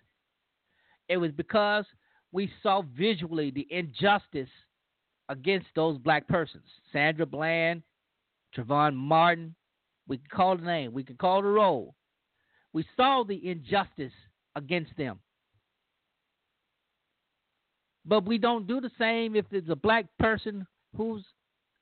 [1.09, 1.85] it was because
[2.33, 4.51] we saw visually the injustice
[5.29, 6.64] against those black persons.
[6.93, 7.83] Sandra Bland,
[8.57, 9.55] Trayvon Martin,
[10.07, 10.93] we can call the name.
[10.93, 11.95] We can call the role.
[12.72, 14.12] We saw the injustice
[14.57, 15.18] against them.
[18.05, 20.66] But we don't do the same if it's a black person
[20.97, 21.24] who's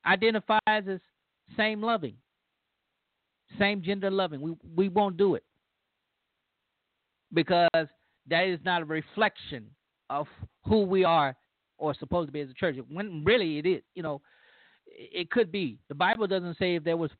[0.05, 1.01] identifies as
[1.57, 2.15] same loving,
[3.59, 4.41] same gender loving.
[4.41, 5.45] We we won't do it
[7.33, 7.69] because
[8.29, 9.71] that is not a reflection
[10.11, 10.27] of
[10.67, 11.37] who we are
[11.79, 12.77] or supposed to be as a church.
[12.89, 14.21] When really it is, you know,
[14.87, 15.79] it could be.
[15.89, 17.11] The Bible doesn't say if there was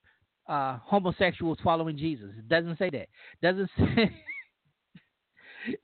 [0.49, 2.31] uh, homosexuals following Jesus.
[2.39, 3.09] It doesn't say that.
[3.43, 4.15] Doesn't say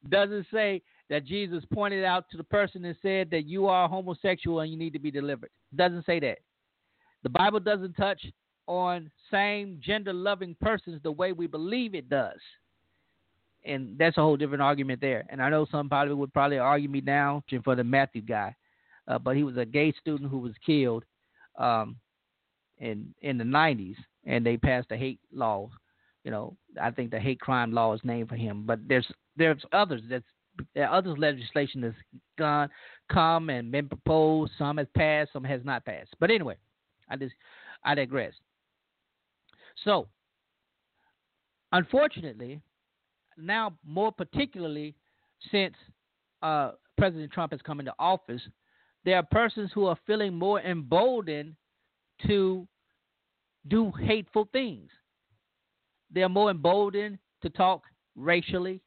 [0.08, 4.60] doesn't say that Jesus pointed out to the person and said that you are homosexual
[4.60, 5.50] and you need to be delivered.
[5.74, 6.38] Doesn't say that.
[7.22, 8.24] The Bible doesn't touch
[8.66, 12.38] on same gender loving persons the way we believe it does.
[13.64, 15.24] And that's a whole different argument there.
[15.28, 18.54] And I know somebody would probably argue me down for the Matthew guy,
[19.08, 21.04] uh, but he was a gay student who was killed
[21.58, 21.96] um,
[22.78, 25.68] in in the 90s and they passed the hate law.
[26.24, 28.64] You know, I think the hate crime law is named for him.
[28.66, 30.24] But there's there's others that's
[30.74, 31.96] there are others legislation that's
[32.38, 32.68] gone
[33.10, 34.52] come and been proposed.
[34.58, 36.10] Some has passed, some has not passed.
[36.20, 36.56] But anyway,
[37.08, 37.34] I just
[37.84, 38.34] I digress.
[39.84, 40.06] So,
[41.72, 42.60] unfortunately,
[43.36, 44.94] now more particularly
[45.50, 45.74] since
[46.42, 48.42] uh, President Trump has come into office,
[49.04, 51.54] there are persons who are feeling more emboldened
[52.26, 52.66] to
[53.68, 54.90] do hateful things.
[56.10, 57.82] They're more emboldened to talk
[58.16, 58.80] racially,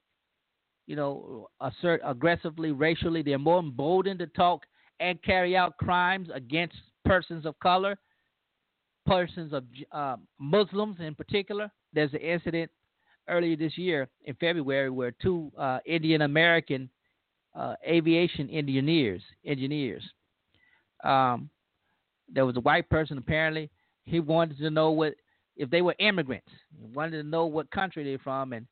[0.87, 3.21] you know, assert aggressively racially.
[3.21, 4.65] They're more emboldened to talk
[4.99, 7.97] and carry out crimes against persons of color,
[9.05, 11.71] persons of uh, Muslims in particular.
[11.93, 12.71] There's an incident
[13.27, 16.89] earlier this year in February where two uh, Indian American
[17.55, 20.03] uh, aviation engineers engineers
[21.03, 21.49] um,
[22.33, 23.69] there was a white person apparently
[24.05, 25.15] he wanted to know what
[25.57, 26.49] if they were immigrants.
[26.79, 28.67] He wanted to know what country they're from, and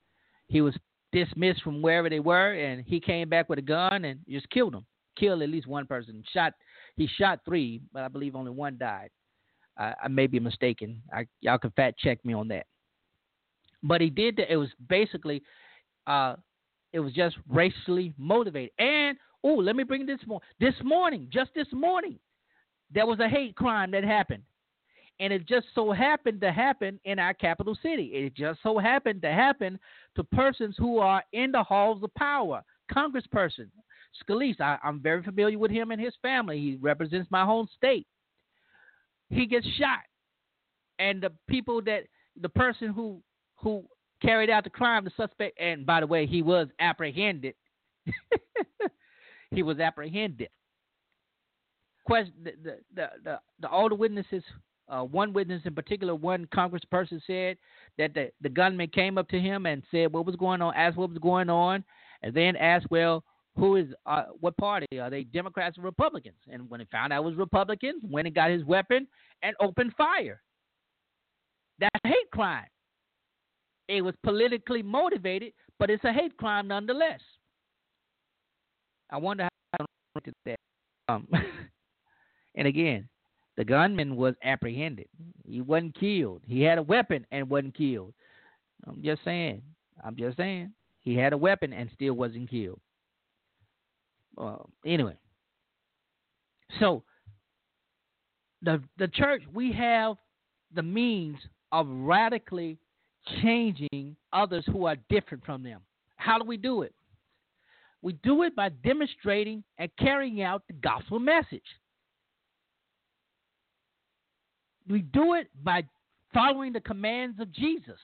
[0.48, 0.76] he was
[1.12, 4.74] dismissed from wherever they were, and he came back with a gun and just killed
[4.74, 4.86] them.
[5.18, 6.24] Killed at least one person.
[6.34, 6.54] Shot.
[6.96, 9.10] He shot three, but I believe only one died.
[9.78, 11.02] I, I may be mistaken.
[11.12, 12.66] I, y'all can fact check me on that.
[13.82, 14.40] But he did.
[14.40, 15.44] It was basically,
[16.08, 16.36] uh,
[16.94, 18.72] it was just racially motivated.
[18.80, 20.40] And oh, let me bring this more.
[20.60, 22.20] This morning, just this morning,
[22.94, 24.44] there was a hate crime that happened
[25.20, 28.12] and it just so happened to happen in our capital city.
[28.14, 29.80] It just so happened to happen
[30.16, 32.64] to persons who are in the halls of power.
[32.92, 33.70] Congressperson
[34.22, 36.60] Scalise, I, I'm very familiar with him and his family.
[36.60, 38.06] He represents my home state.
[39.30, 40.02] He gets shot,
[41.00, 42.04] and the people that
[42.40, 43.22] the person who
[43.56, 43.84] who
[44.24, 47.56] carried out the crime, the suspect, and by the way, he was apprehended.
[49.52, 50.50] he was apprehended.
[52.06, 54.44] Question: the, the the the, the all the witnesses
[54.90, 57.58] uh, one witness in particular, one congressperson said
[57.98, 60.98] that the, the gunman came up to him and said what was going on, asked
[60.98, 61.84] what was going on,
[62.22, 63.24] and then asked, well,
[63.56, 65.00] who is, uh, what party?
[65.00, 66.38] Are they Democrats or Republicans?
[66.52, 69.08] And when he found out it was Republicans, went and got his weapon
[69.42, 70.42] and opened fire.
[71.80, 72.66] That's hate crime.
[73.88, 77.20] It was politically motivated, but it's a hate crime nonetheless.
[79.10, 79.86] I wonder how
[80.24, 80.60] to that.
[81.10, 81.28] Um,
[82.56, 83.10] and again,
[83.58, 85.08] the gunman was apprehended.
[85.46, 86.42] He wasn't killed.
[86.48, 88.14] He had a weapon and wasn't killed.
[88.88, 89.62] I'm just saying.
[90.04, 90.74] I'm just saying.
[91.02, 92.80] He had a weapon and still wasn't killed.
[94.38, 95.16] Uh, anyway,
[96.80, 97.04] so
[98.64, 100.16] the the church we have
[100.74, 101.38] the means
[101.72, 102.80] of radically
[103.42, 105.82] changing others who are different from them.
[106.16, 106.94] How do we do it?
[108.02, 111.64] We do it by demonstrating and carrying out the gospel message.
[114.90, 115.84] We do it by
[116.34, 118.00] following the commands of Jesus.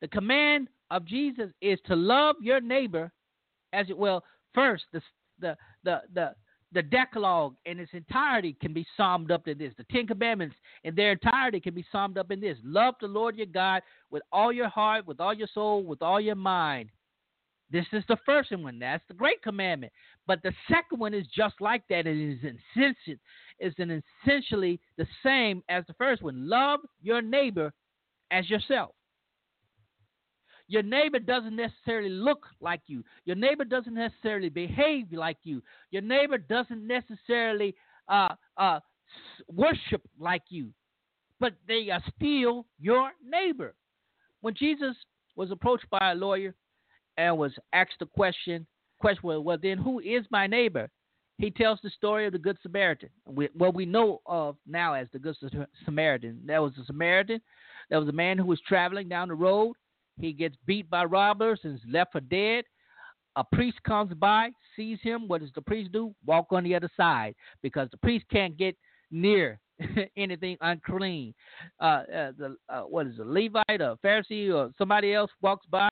[0.00, 3.10] The command of Jesus is to love your neighbor
[3.72, 4.22] as it well.
[4.54, 5.00] First, the
[5.40, 6.34] the the the
[6.72, 9.72] the Decalogue in its entirety can be summed up in this.
[9.76, 12.56] The Ten Commandments in their entirety can be summed up in this.
[12.64, 16.20] Love the Lord your God with all your heart, with all your soul, with all
[16.20, 16.90] your mind.
[17.70, 18.78] This is the first one.
[18.78, 19.92] That's the great commandment.
[20.26, 22.06] But the second one is just like that.
[22.06, 23.14] It is essential,
[23.58, 23.74] is
[24.24, 26.48] essentially the same as the first one.
[26.48, 27.72] Love your neighbor
[28.30, 28.90] as yourself.
[30.68, 33.04] Your neighbor doesn't necessarily look like you.
[33.24, 35.62] Your neighbor doesn't necessarily behave like you.
[35.90, 37.74] Your neighbor doesn't necessarily
[38.08, 38.80] uh, uh,
[39.48, 40.70] worship like you.
[41.40, 43.74] But they are still your neighbor.
[44.40, 44.96] When Jesus
[45.36, 46.54] was approached by a lawyer
[47.16, 48.66] and was asked the question,
[49.00, 50.88] question well, well then who is my neighbor?
[51.38, 55.18] He tells the story of the Good Samaritan, what we know of now as the
[55.18, 55.36] Good
[55.84, 56.40] Samaritan.
[56.44, 57.40] There was a Samaritan.
[57.90, 59.74] there was a man who was traveling down the road.
[60.18, 62.64] He gets beat by robbers and is left for dead.
[63.36, 65.26] A priest comes by, sees him.
[65.26, 66.14] What does the priest do?
[66.26, 68.76] Walk on the other side because the priest can't get
[69.10, 69.58] near
[70.16, 71.34] anything unclean.
[71.80, 75.66] Uh, uh, the uh, what is a Levite, or a Pharisee, or somebody else walks
[75.66, 75.88] by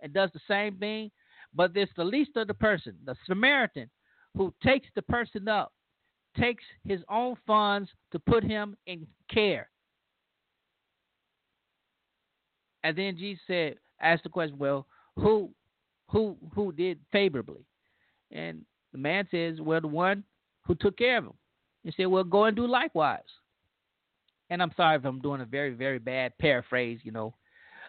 [0.00, 1.10] and does the same thing,
[1.54, 3.88] but it's the least of the person, the Samaritan,
[4.36, 5.72] who takes the person up,
[6.38, 9.70] takes his own funds to put him in care.
[12.84, 15.50] And then Jesus said, asked the question, well, who
[16.10, 17.64] who who did favorably?
[18.30, 18.62] And
[18.92, 20.22] the man says, well, the one
[20.66, 21.32] who took care of him.
[21.82, 23.20] He said, well, go and do likewise.
[24.50, 27.34] And I'm sorry if I'm doing a very, very bad paraphrase, you know,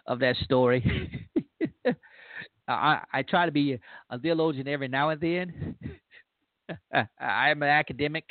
[0.06, 1.28] of that story.
[2.68, 3.78] I, I try to be
[4.10, 5.76] a, theologian every now and then.
[7.20, 8.24] I am an academic,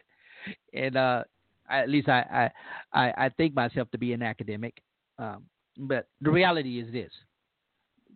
[0.74, 1.24] and uh,
[1.70, 2.52] at least I,
[2.92, 4.82] I I think myself to be an academic.
[5.18, 5.44] Um,
[5.78, 7.12] but the reality is this: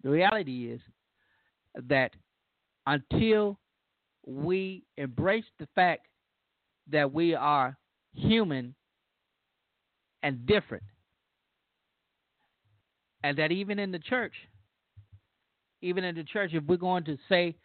[0.04, 0.82] the reality is
[1.88, 2.12] that
[2.88, 3.60] until
[4.26, 6.08] we embrace the fact
[6.92, 7.78] that we are
[8.14, 8.76] human
[10.24, 10.84] and different,
[13.24, 14.34] and that even in the church,
[15.82, 17.56] even in the church, if we're going to say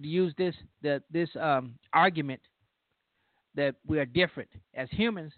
[0.00, 2.40] use this that this um, argument
[3.54, 5.32] that we are different as humans,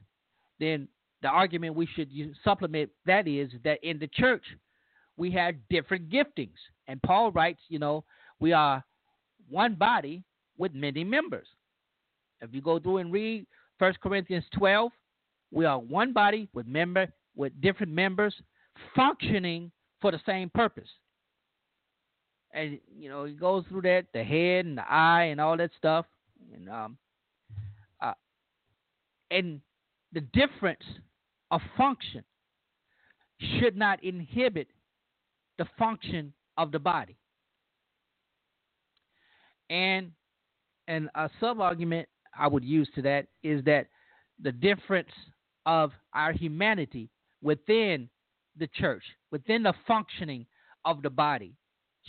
[0.59, 0.89] then
[1.27, 2.09] the argument we should
[2.45, 4.45] supplement that is that in the church
[5.17, 6.55] we have different giftings,
[6.87, 8.05] and Paul writes, you know,
[8.39, 8.85] we are
[9.51, 10.23] one body
[10.57, 11.49] with many members.
[12.41, 13.45] If you go through and read
[13.79, 14.93] 1 Corinthians 12,
[15.51, 18.35] we are one body with member with different members
[18.95, 20.89] functioning for the same purpose.
[22.55, 25.71] And you know he goes through that the head and the eye and all that
[25.77, 26.07] stuff.
[26.55, 26.97] And um
[28.01, 28.15] uh,
[29.33, 29.61] and
[30.13, 30.83] the difference
[31.51, 32.25] of function
[33.59, 34.69] should not inhibit
[35.59, 37.17] the function of the body
[39.71, 40.13] and
[40.89, 43.87] and a sub argument I would use to that is that
[44.41, 45.11] the difference
[45.65, 47.09] of our humanity
[47.43, 48.09] within
[48.59, 50.47] the church, within the functioning
[50.85, 51.55] of the body,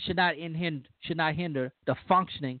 [0.06, 2.60] should not hinder, should not hinder the functioning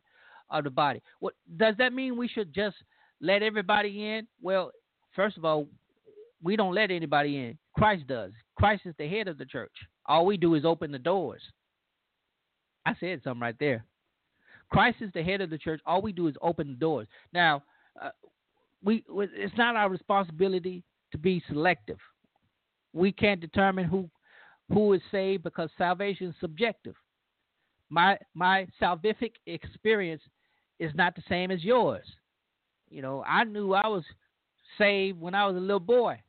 [0.50, 1.00] of the body.
[1.20, 2.16] What does that mean?
[2.16, 2.76] We should just
[3.20, 4.26] let everybody in?
[4.40, 4.72] Well,
[5.14, 5.68] first of all,
[6.42, 7.58] we don't let anybody in.
[7.76, 8.32] Christ does.
[8.56, 9.72] Christ is the head of the church.
[10.06, 11.42] All we do is open the doors.
[12.86, 13.84] I said something right there.
[14.70, 15.80] Christ is the head of the church.
[15.86, 17.08] All we do is open the doors.
[17.32, 17.62] Now,
[18.00, 18.10] uh,
[18.82, 21.98] we it's not our responsibility to be selective.
[22.92, 24.08] We can't determine who
[24.72, 26.94] who is saved because salvation is subjective
[27.90, 30.22] my my salvific experience
[30.78, 32.06] is not the same as yours.
[32.90, 34.04] You know, I knew I was
[34.76, 36.20] saved when I was a little boy.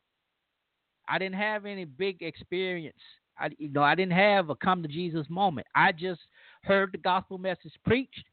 [1.10, 2.96] I didn't have any big experience.
[3.38, 5.66] I you know, I didn't have a come to Jesus moment.
[5.74, 6.20] I just
[6.62, 8.24] heard the gospel message preached,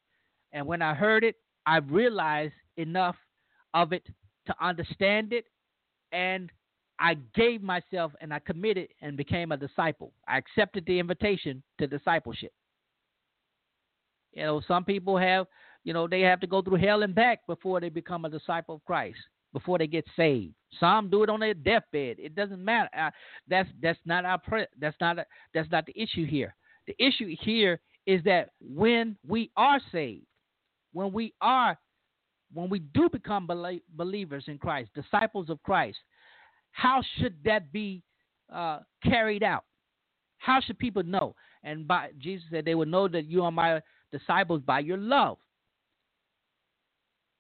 [0.54, 3.16] and when I heard it, I realized enough
[3.74, 4.08] of it
[4.46, 5.46] to understand it
[6.12, 6.52] and
[7.00, 10.14] I gave myself and I committed and became a disciple.
[10.28, 12.52] I accepted the invitation to discipleship.
[14.34, 15.48] You know, some people have,
[15.84, 18.76] you know, they have to go through hell and back before they become a disciple
[18.76, 19.18] of Christ,
[19.58, 20.54] before they get saved.
[20.80, 22.18] Some do it on their deathbed.
[22.20, 22.90] It doesn't matter.
[23.48, 26.56] That's that's not our pre- that's not a, that's not the issue here.
[26.86, 30.26] The issue here is that when we are saved,
[30.94, 31.78] when we are
[32.54, 33.50] when we do become
[33.96, 35.98] believers in Christ, disciples of Christ,
[36.72, 38.04] how should that be
[38.54, 39.64] uh, carried out?
[40.38, 41.36] How should people know?
[41.64, 43.82] And by Jesus said, they will know that you are my
[44.12, 45.38] disciples by your love.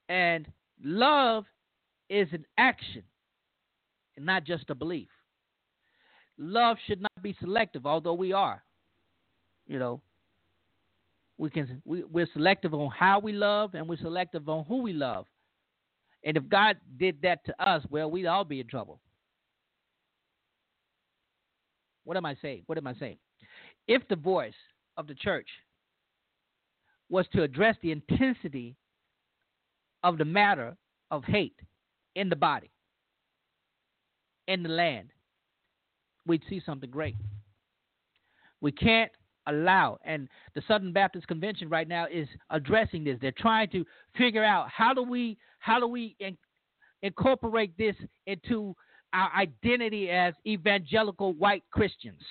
[0.09, 0.47] And
[0.83, 1.45] love
[2.09, 3.03] is an action
[4.15, 5.09] and not just a belief.
[6.37, 8.63] Love should not be selective, although we are.
[9.67, 10.01] You know,
[11.37, 14.93] we can we, we're selective on how we love and we're selective on who we
[14.93, 15.25] love.
[16.23, 18.99] And if God did that to us, well, we'd all be in trouble.
[22.03, 22.63] What am I saying?
[22.67, 23.17] What am I saying?
[23.87, 24.53] If the voice
[24.95, 25.47] of the church
[27.09, 28.75] was to address the intensity
[30.03, 30.75] of the matter
[31.11, 31.59] of hate
[32.17, 32.71] in the body,
[34.47, 35.09] in the land,
[36.25, 37.15] we'd see something great.
[38.59, 39.11] We can't
[39.45, 43.19] allow, and the Southern Baptist Convention right now is addressing this.
[43.21, 43.85] They're trying to
[44.17, 46.35] figure out how do we how do we in,
[47.03, 47.95] incorporate this
[48.25, 48.75] into
[49.13, 52.21] our identity as evangelical white Christians.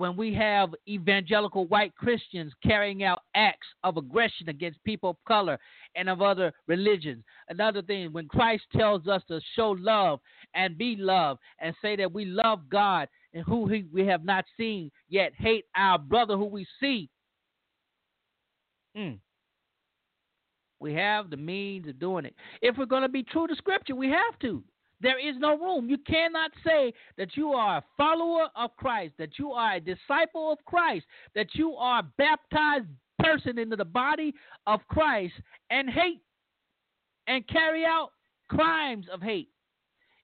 [0.00, 5.58] When we have evangelical white Christians carrying out acts of aggression against people of color
[5.94, 7.22] and of other religions.
[7.50, 10.20] Another thing, when Christ tells us to show love
[10.54, 14.46] and be loved and say that we love God and who he, we have not
[14.56, 17.10] seen, yet hate our brother who we see.
[18.96, 19.18] Mm.
[20.78, 22.34] We have the means of doing it.
[22.62, 24.64] If we're going to be true to Scripture, we have to.
[25.00, 25.88] There is no room.
[25.88, 30.52] You cannot say that you are a follower of Christ, that you are a disciple
[30.52, 32.86] of Christ, that you are a baptized
[33.18, 34.34] person into the body
[34.66, 35.34] of Christ
[35.70, 36.22] and hate
[37.26, 38.10] and carry out
[38.48, 39.48] crimes of hate.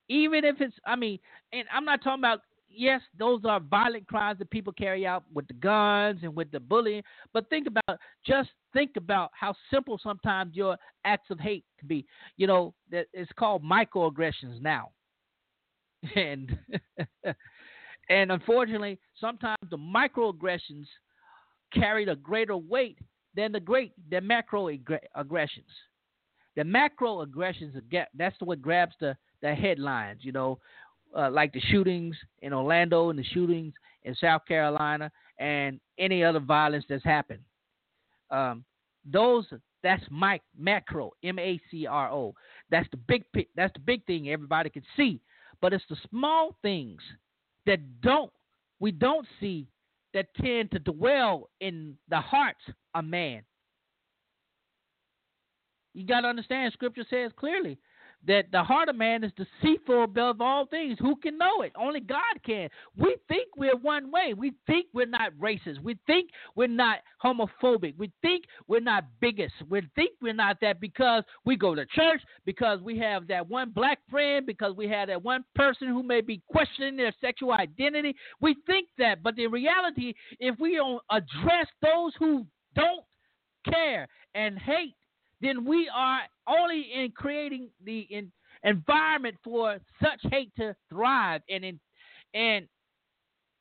[0.09, 1.18] Even if it's, I mean,
[1.53, 2.41] and I'm not talking about
[2.77, 6.61] yes, those are violent crimes that people carry out with the guns and with the
[6.61, 7.03] bullying.
[7.33, 12.07] But think about just think about how simple sometimes your acts of hate can be.
[12.37, 14.91] You know, that it's called microaggressions now.
[16.14, 16.57] And
[18.09, 20.87] and unfortunately, sometimes the microaggressions
[21.74, 22.99] carried a greater weight
[23.35, 24.68] than the great the macro
[25.14, 25.66] aggressions.
[26.55, 27.74] The macro aggressions
[28.14, 30.20] that's what grabs the the headlines.
[30.22, 30.59] You know,
[31.17, 36.41] uh, like the shootings in Orlando and the shootings in South Carolina and any other
[36.41, 37.43] violence that's happened.
[38.31, 38.65] Um,
[39.05, 39.47] those
[39.83, 42.35] that's mic, macro, M A C R O.
[42.71, 45.21] That's the big that's the big thing everybody can see.
[45.61, 47.01] But it's the small things
[47.67, 48.33] that don't
[48.81, 49.69] we don't see
[50.13, 52.61] that tend to dwell in the hearts
[52.95, 53.43] of man.
[55.95, 57.79] You got to understand, Scripture says clearly
[58.27, 60.99] that the heart of man is deceitful above all things.
[61.01, 61.73] Who can know it?
[61.77, 62.69] Only God can.
[62.97, 64.35] We think we're one way.
[64.35, 65.81] We think we're not racist.
[65.81, 67.95] We think we're not homophobic.
[67.97, 69.53] We think we're not bigots.
[69.69, 73.71] We think we're not that because we go to church, because we have that one
[73.71, 78.14] black friend, because we have that one person who may be questioning their sexual identity.
[78.41, 83.05] We think that, but in reality, if we don't address those who don't
[83.64, 84.95] care and hate
[85.41, 88.31] then we are only in creating the in,
[88.63, 91.81] environment for such hate to thrive and in,
[92.35, 92.67] and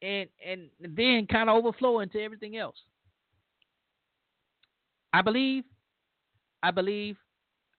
[0.02, 2.76] and and then kind of overflow into everything else.
[5.14, 5.64] I believe,
[6.62, 7.16] I believe,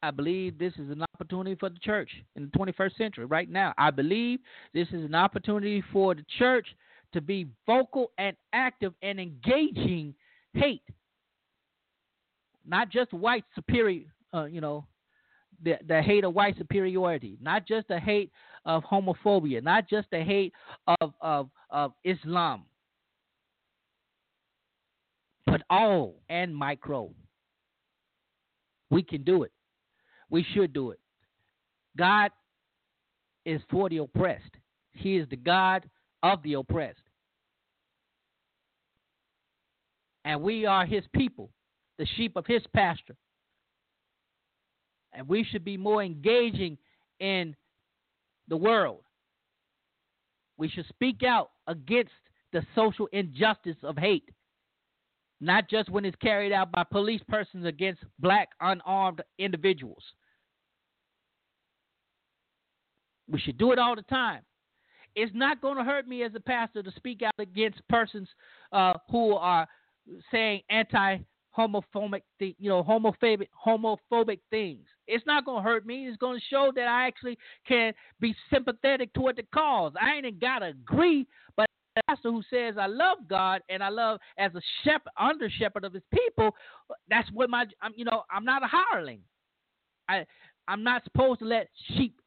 [0.02, 3.74] I believe this is an opportunity for the church in the 21st century right now.
[3.76, 4.38] I believe
[4.72, 6.66] this is an opportunity for the church
[7.12, 10.14] to be vocal and active and engaging
[10.54, 10.82] hate
[12.66, 14.04] not just white superior,
[14.34, 14.84] uh, you know,
[15.62, 18.30] the the hate of white superiority, not just the hate
[18.64, 20.52] of homophobia, not just the hate
[21.00, 22.64] of of of Islam,
[25.46, 27.10] but all and micro.
[28.90, 29.52] We can do it.
[30.30, 31.00] We should do it.
[31.96, 32.30] God
[33.44, 34.42] is for the oppressed.
[34.92, 35.88] He is the God
[36.22, 37.00] of the oppressed.
[40.24, 41.50] And we are his people
[41.98, 43.16] the sheep of his pasture.
[45.16, 46.76] And we should be more engaging
[47.20, 47.56] in
[48.48, 49.00] the world.
[50.58, 52.12] We should speak out against
[52.52, 54.28] the social injustice of hate,
[55.40, 60.02] not just when it's carried out by police persons against black unarmed individuals.
[63.28, 64.42] We should do it all the time.
[65.14, 68.28] It's not going to hurt me as a pastor to speak out against persons
[68.70, 69.66] uh, who are
[70.30, 71.18] saying anti
[71.56, 74.86] homophobic, th- you know, homophobic, homophobic things.
[75.06, 76.06] It's not going to hurt me.
[76.06, 79.92] It's going to show that I actually can be sympathetic toward the cause.
[80.00, 81.26] I ain't got to agree,
[81.56, 85.48] but the pastor who says I love God and I love as a shepherd, under
[85.48, 86.54] shepherd of His people,
[87.08, 89.20] that's what my, I'm, you know, I'm not a hireling.
[90.08, 90.26] I
[90.68, 92.20] I'm not supposed to let sheep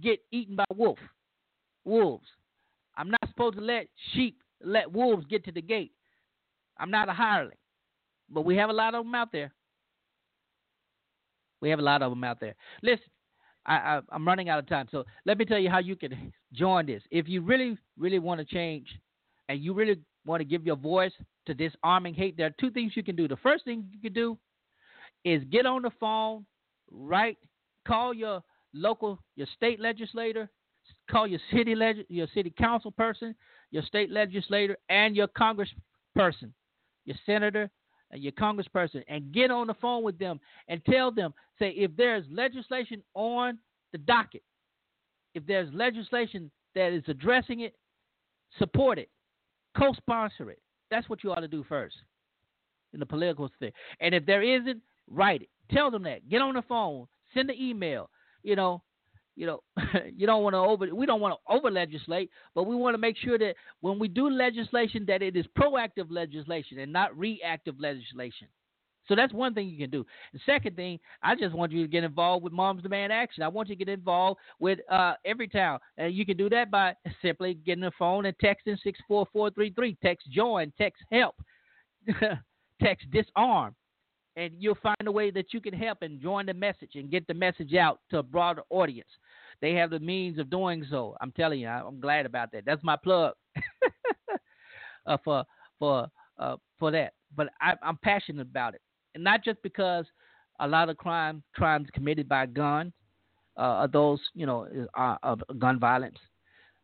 [0.00, 0.98] get eaten by wolf
[1.84, 2.26] wolves.
[2.96, 5.92] I'm not supposed to let sheep let wolves get to the gate.
[6.78, 7.56] I'm not a hireling,
[8.30, 9.52] but we have a lot of them out there.
[11.60, 12.54] We have a lot of them out there.
[12.82, 13.06] Listen,
[13.64, 16.86] I, am running out of time, so let me tell you how you can join
[16.86, 17.02] this.
[17.10, 18.88] If you really, really want to change,
[19.48, 21.12] and you really want to give your voice
[21.46, 23.28] to disarming hate, there are two things you can do.
[23.28, 24.38] The first thing you can do
[25.24, 26.44] is get on the phone,
[26.90, 27.38] right?
[27.86, 28.42] Call your
[28.74, 30.48] local, your state legislator,
[31.10, 33.34] call your city leg- your city council person,
[33.70, 36.52] your state legislator, and your congressperson,
[37.04, 37.70] your senator,
[38.12, 40.38] Uh, your congressperson, and get on the phone with them
[40.68, 43.58] and tell them, say, if there's legislation on
[43.90, 44.44] the docket,
[45.34, 47.74] if there's legislation that is addressing it,
[48.58, 49.10] support it,
[49.76, 50.60] co-sponsor it.
[50.88, 51.96] That's what you ought to do first
[52.92, 53.72] in the political sphere.
[54.00, 54.80] And if there isn't,
[55.10, 55.48] write it.
[55.72, 56.28] Tell them that.
[56.28, 57.08] Get on the phone.
[57.34, 58.08] Send an email.
[58.44, 58.82] You know,
[59.36, 59.62] you know,
[60.16, 62.98] you don't want to over we don't want to over legislate, but we want to
[62.98, 67.78] make sure that when we do legislation that it is proactive legislation and not reactive
[67.78, 68.48] legislation.
[69.08, 70.04] So that's one thing you can do.
[70.32, 73.44] The second thing, I just want you to get involved with Moms Demand Action.
[73.44, 75.78] I want you to get involved with uh, Everytown.
[75.96, 79.96] And you can do that by simply getting a phone and texting 64433.
[80.02, 81.36] Text join, text help,
[82.82, 83.76] text disarm
[84.36, 87.26] and you'll find a way that you can help and join the message and get
[87.26, 89.08] the message out to a broader audience.
[89.60, 91.16] They have the means of doing so.
[91.20, 92.64] I'm telling you, I'm glad about that.
[92.64, 93.34] That's my plug
[95.06, 95.44] uh, for
[95.78, 97.14] for uh, for that.
[97.34, 98.80] But I, I'm passionate about it,
[99.14, 100.06] and not just because
[100.60, 102.92] a lot of crime crimes committed by guns
[103.56, 106.18] uh, are those you know are, are gun violence,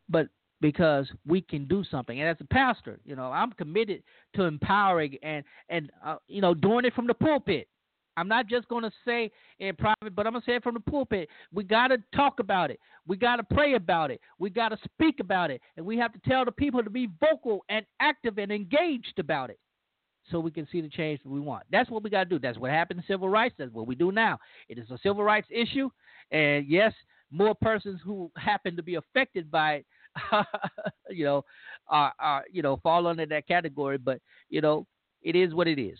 [0.08, 0.28] but
[0.60, 2.20] because we can do something.
[2.20, 4.02] And as a pastor, you know, I'm committed
[4.36, 7.68] to empowering and and uh, you know doing it from the pulpit.
[8.16, 10.74] I'm not just going to say in private, but I'm going to say it from
[10.74, 11.28] the pulpit.
[11.52, 12.78] We got to talk about it.
[13.06, 14.20] We got to pray about it.
[14.38, 15.60] We got to speak about it.
[15.76, 19.50] And we have to tell the people to be vocal and active and engaged about
[19.50, 19.58] it
[20.30, 21.64] so we can see the change that we want.
[21.70, 22.38] That's what we got to do.
[22.38, 23.54] That's what happened in civil rights.
[23.58, 24.38] That's what we do now.
[24.68, 25.90] It is a civil rights issue.
[26.30, 26.92] And yes,
[27.30, 29.86] more persons who happen to be affected by it
[31.10, 31.44] you know,
[31.88, 33.98] are, are you know fall under that category.
[33.98, 34.86] But you know,
[35.22, 35.98] it is what it is.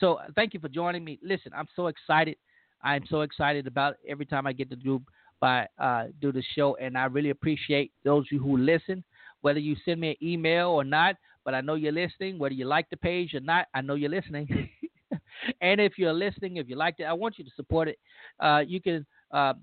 [0.00, 1.18] So thank you for joining me.
[1.22, 2.36] Listen, I'm so excited.
[2.82, 5.02] I'm so excited about every time I get to do
[5.40, 9.04] by uh, do the show, and I really appreciate those of you who listen.
[9.42, 12.38] Whether you send me an email or not, but I know you're listening.
[12.38, 14.70] Whether you like the page or not, I know you're listening.
[15.60, 17.98] and if you're listening, if you liked it, I want you to support it.
[18.38, 19.54] Uh, you can uh,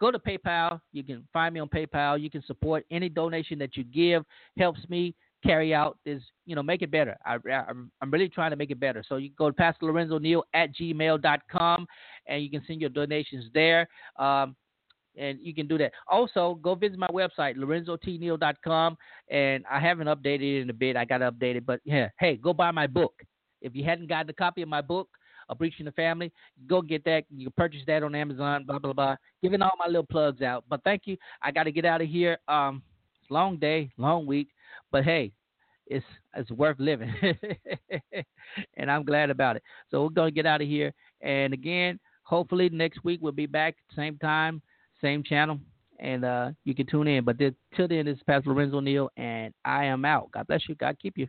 [0.00, 0.80] go to PayPal.
[0.92, 2.20] You can find me on PayPal.
[2.20, 4.24] You can support any donation that you give.
[4.58, 5.14] Helps me
[5.44, 7.16] carry out this, you know, make it better.
[7.24, 9.02] I, I, am really trying to make it better.
[9.06, 11.86] So you go to Pastor Lorenzo Neal at gmail.com
[12.26, 13.88] and you can send your donations there.
[14.18, 14.56] Um,
[15.18, 15.92] and you can do that.
[16.08, 18.96] Also, go visit my website, lorenzotneal.com.
[19.30, 20.96] And I haven't updated it in a bit.
[20.96, 21.64] I got to update it.
[21.64, 23.14] But yeah, hey, go buy my book.
[23.62, 25.08] If you hadn't gotten a copy of my book,
[25.48, 26.32] a breach in the family.
[26.66, 27.24] Go get that.
[27.30, 28.64] You can purchase that on Amazon.
[28.64, 29.16] Blah blah blah.
[29.42, 30.64] Giving all my little plugs out.
[30.68, 31.16] But thank you.
[31.42, 32.38] I got to get out of here.
[32.48, 32.82] Um,
[33.30, 34.48] long day, long week,
[34.90, 35.32] but hey,
[35.86, 37.14] it's it's worth living,
[38.76, 39.62] and I'm glad about it.
[39.90, 40.92] So we're gonna get out of here.
[41.20, 44.62] And again, hopefully next week we'll be back same time,
[45.00, 45.60] same channel,
[45.98, 47.24] and uh, you can tune in.
[47.24, 50.30] But till then, this is Pastor Lorenzo Neal, and I am out.
[50.32, 50.74] God bless you.
[50.74, 51.28] God keep you.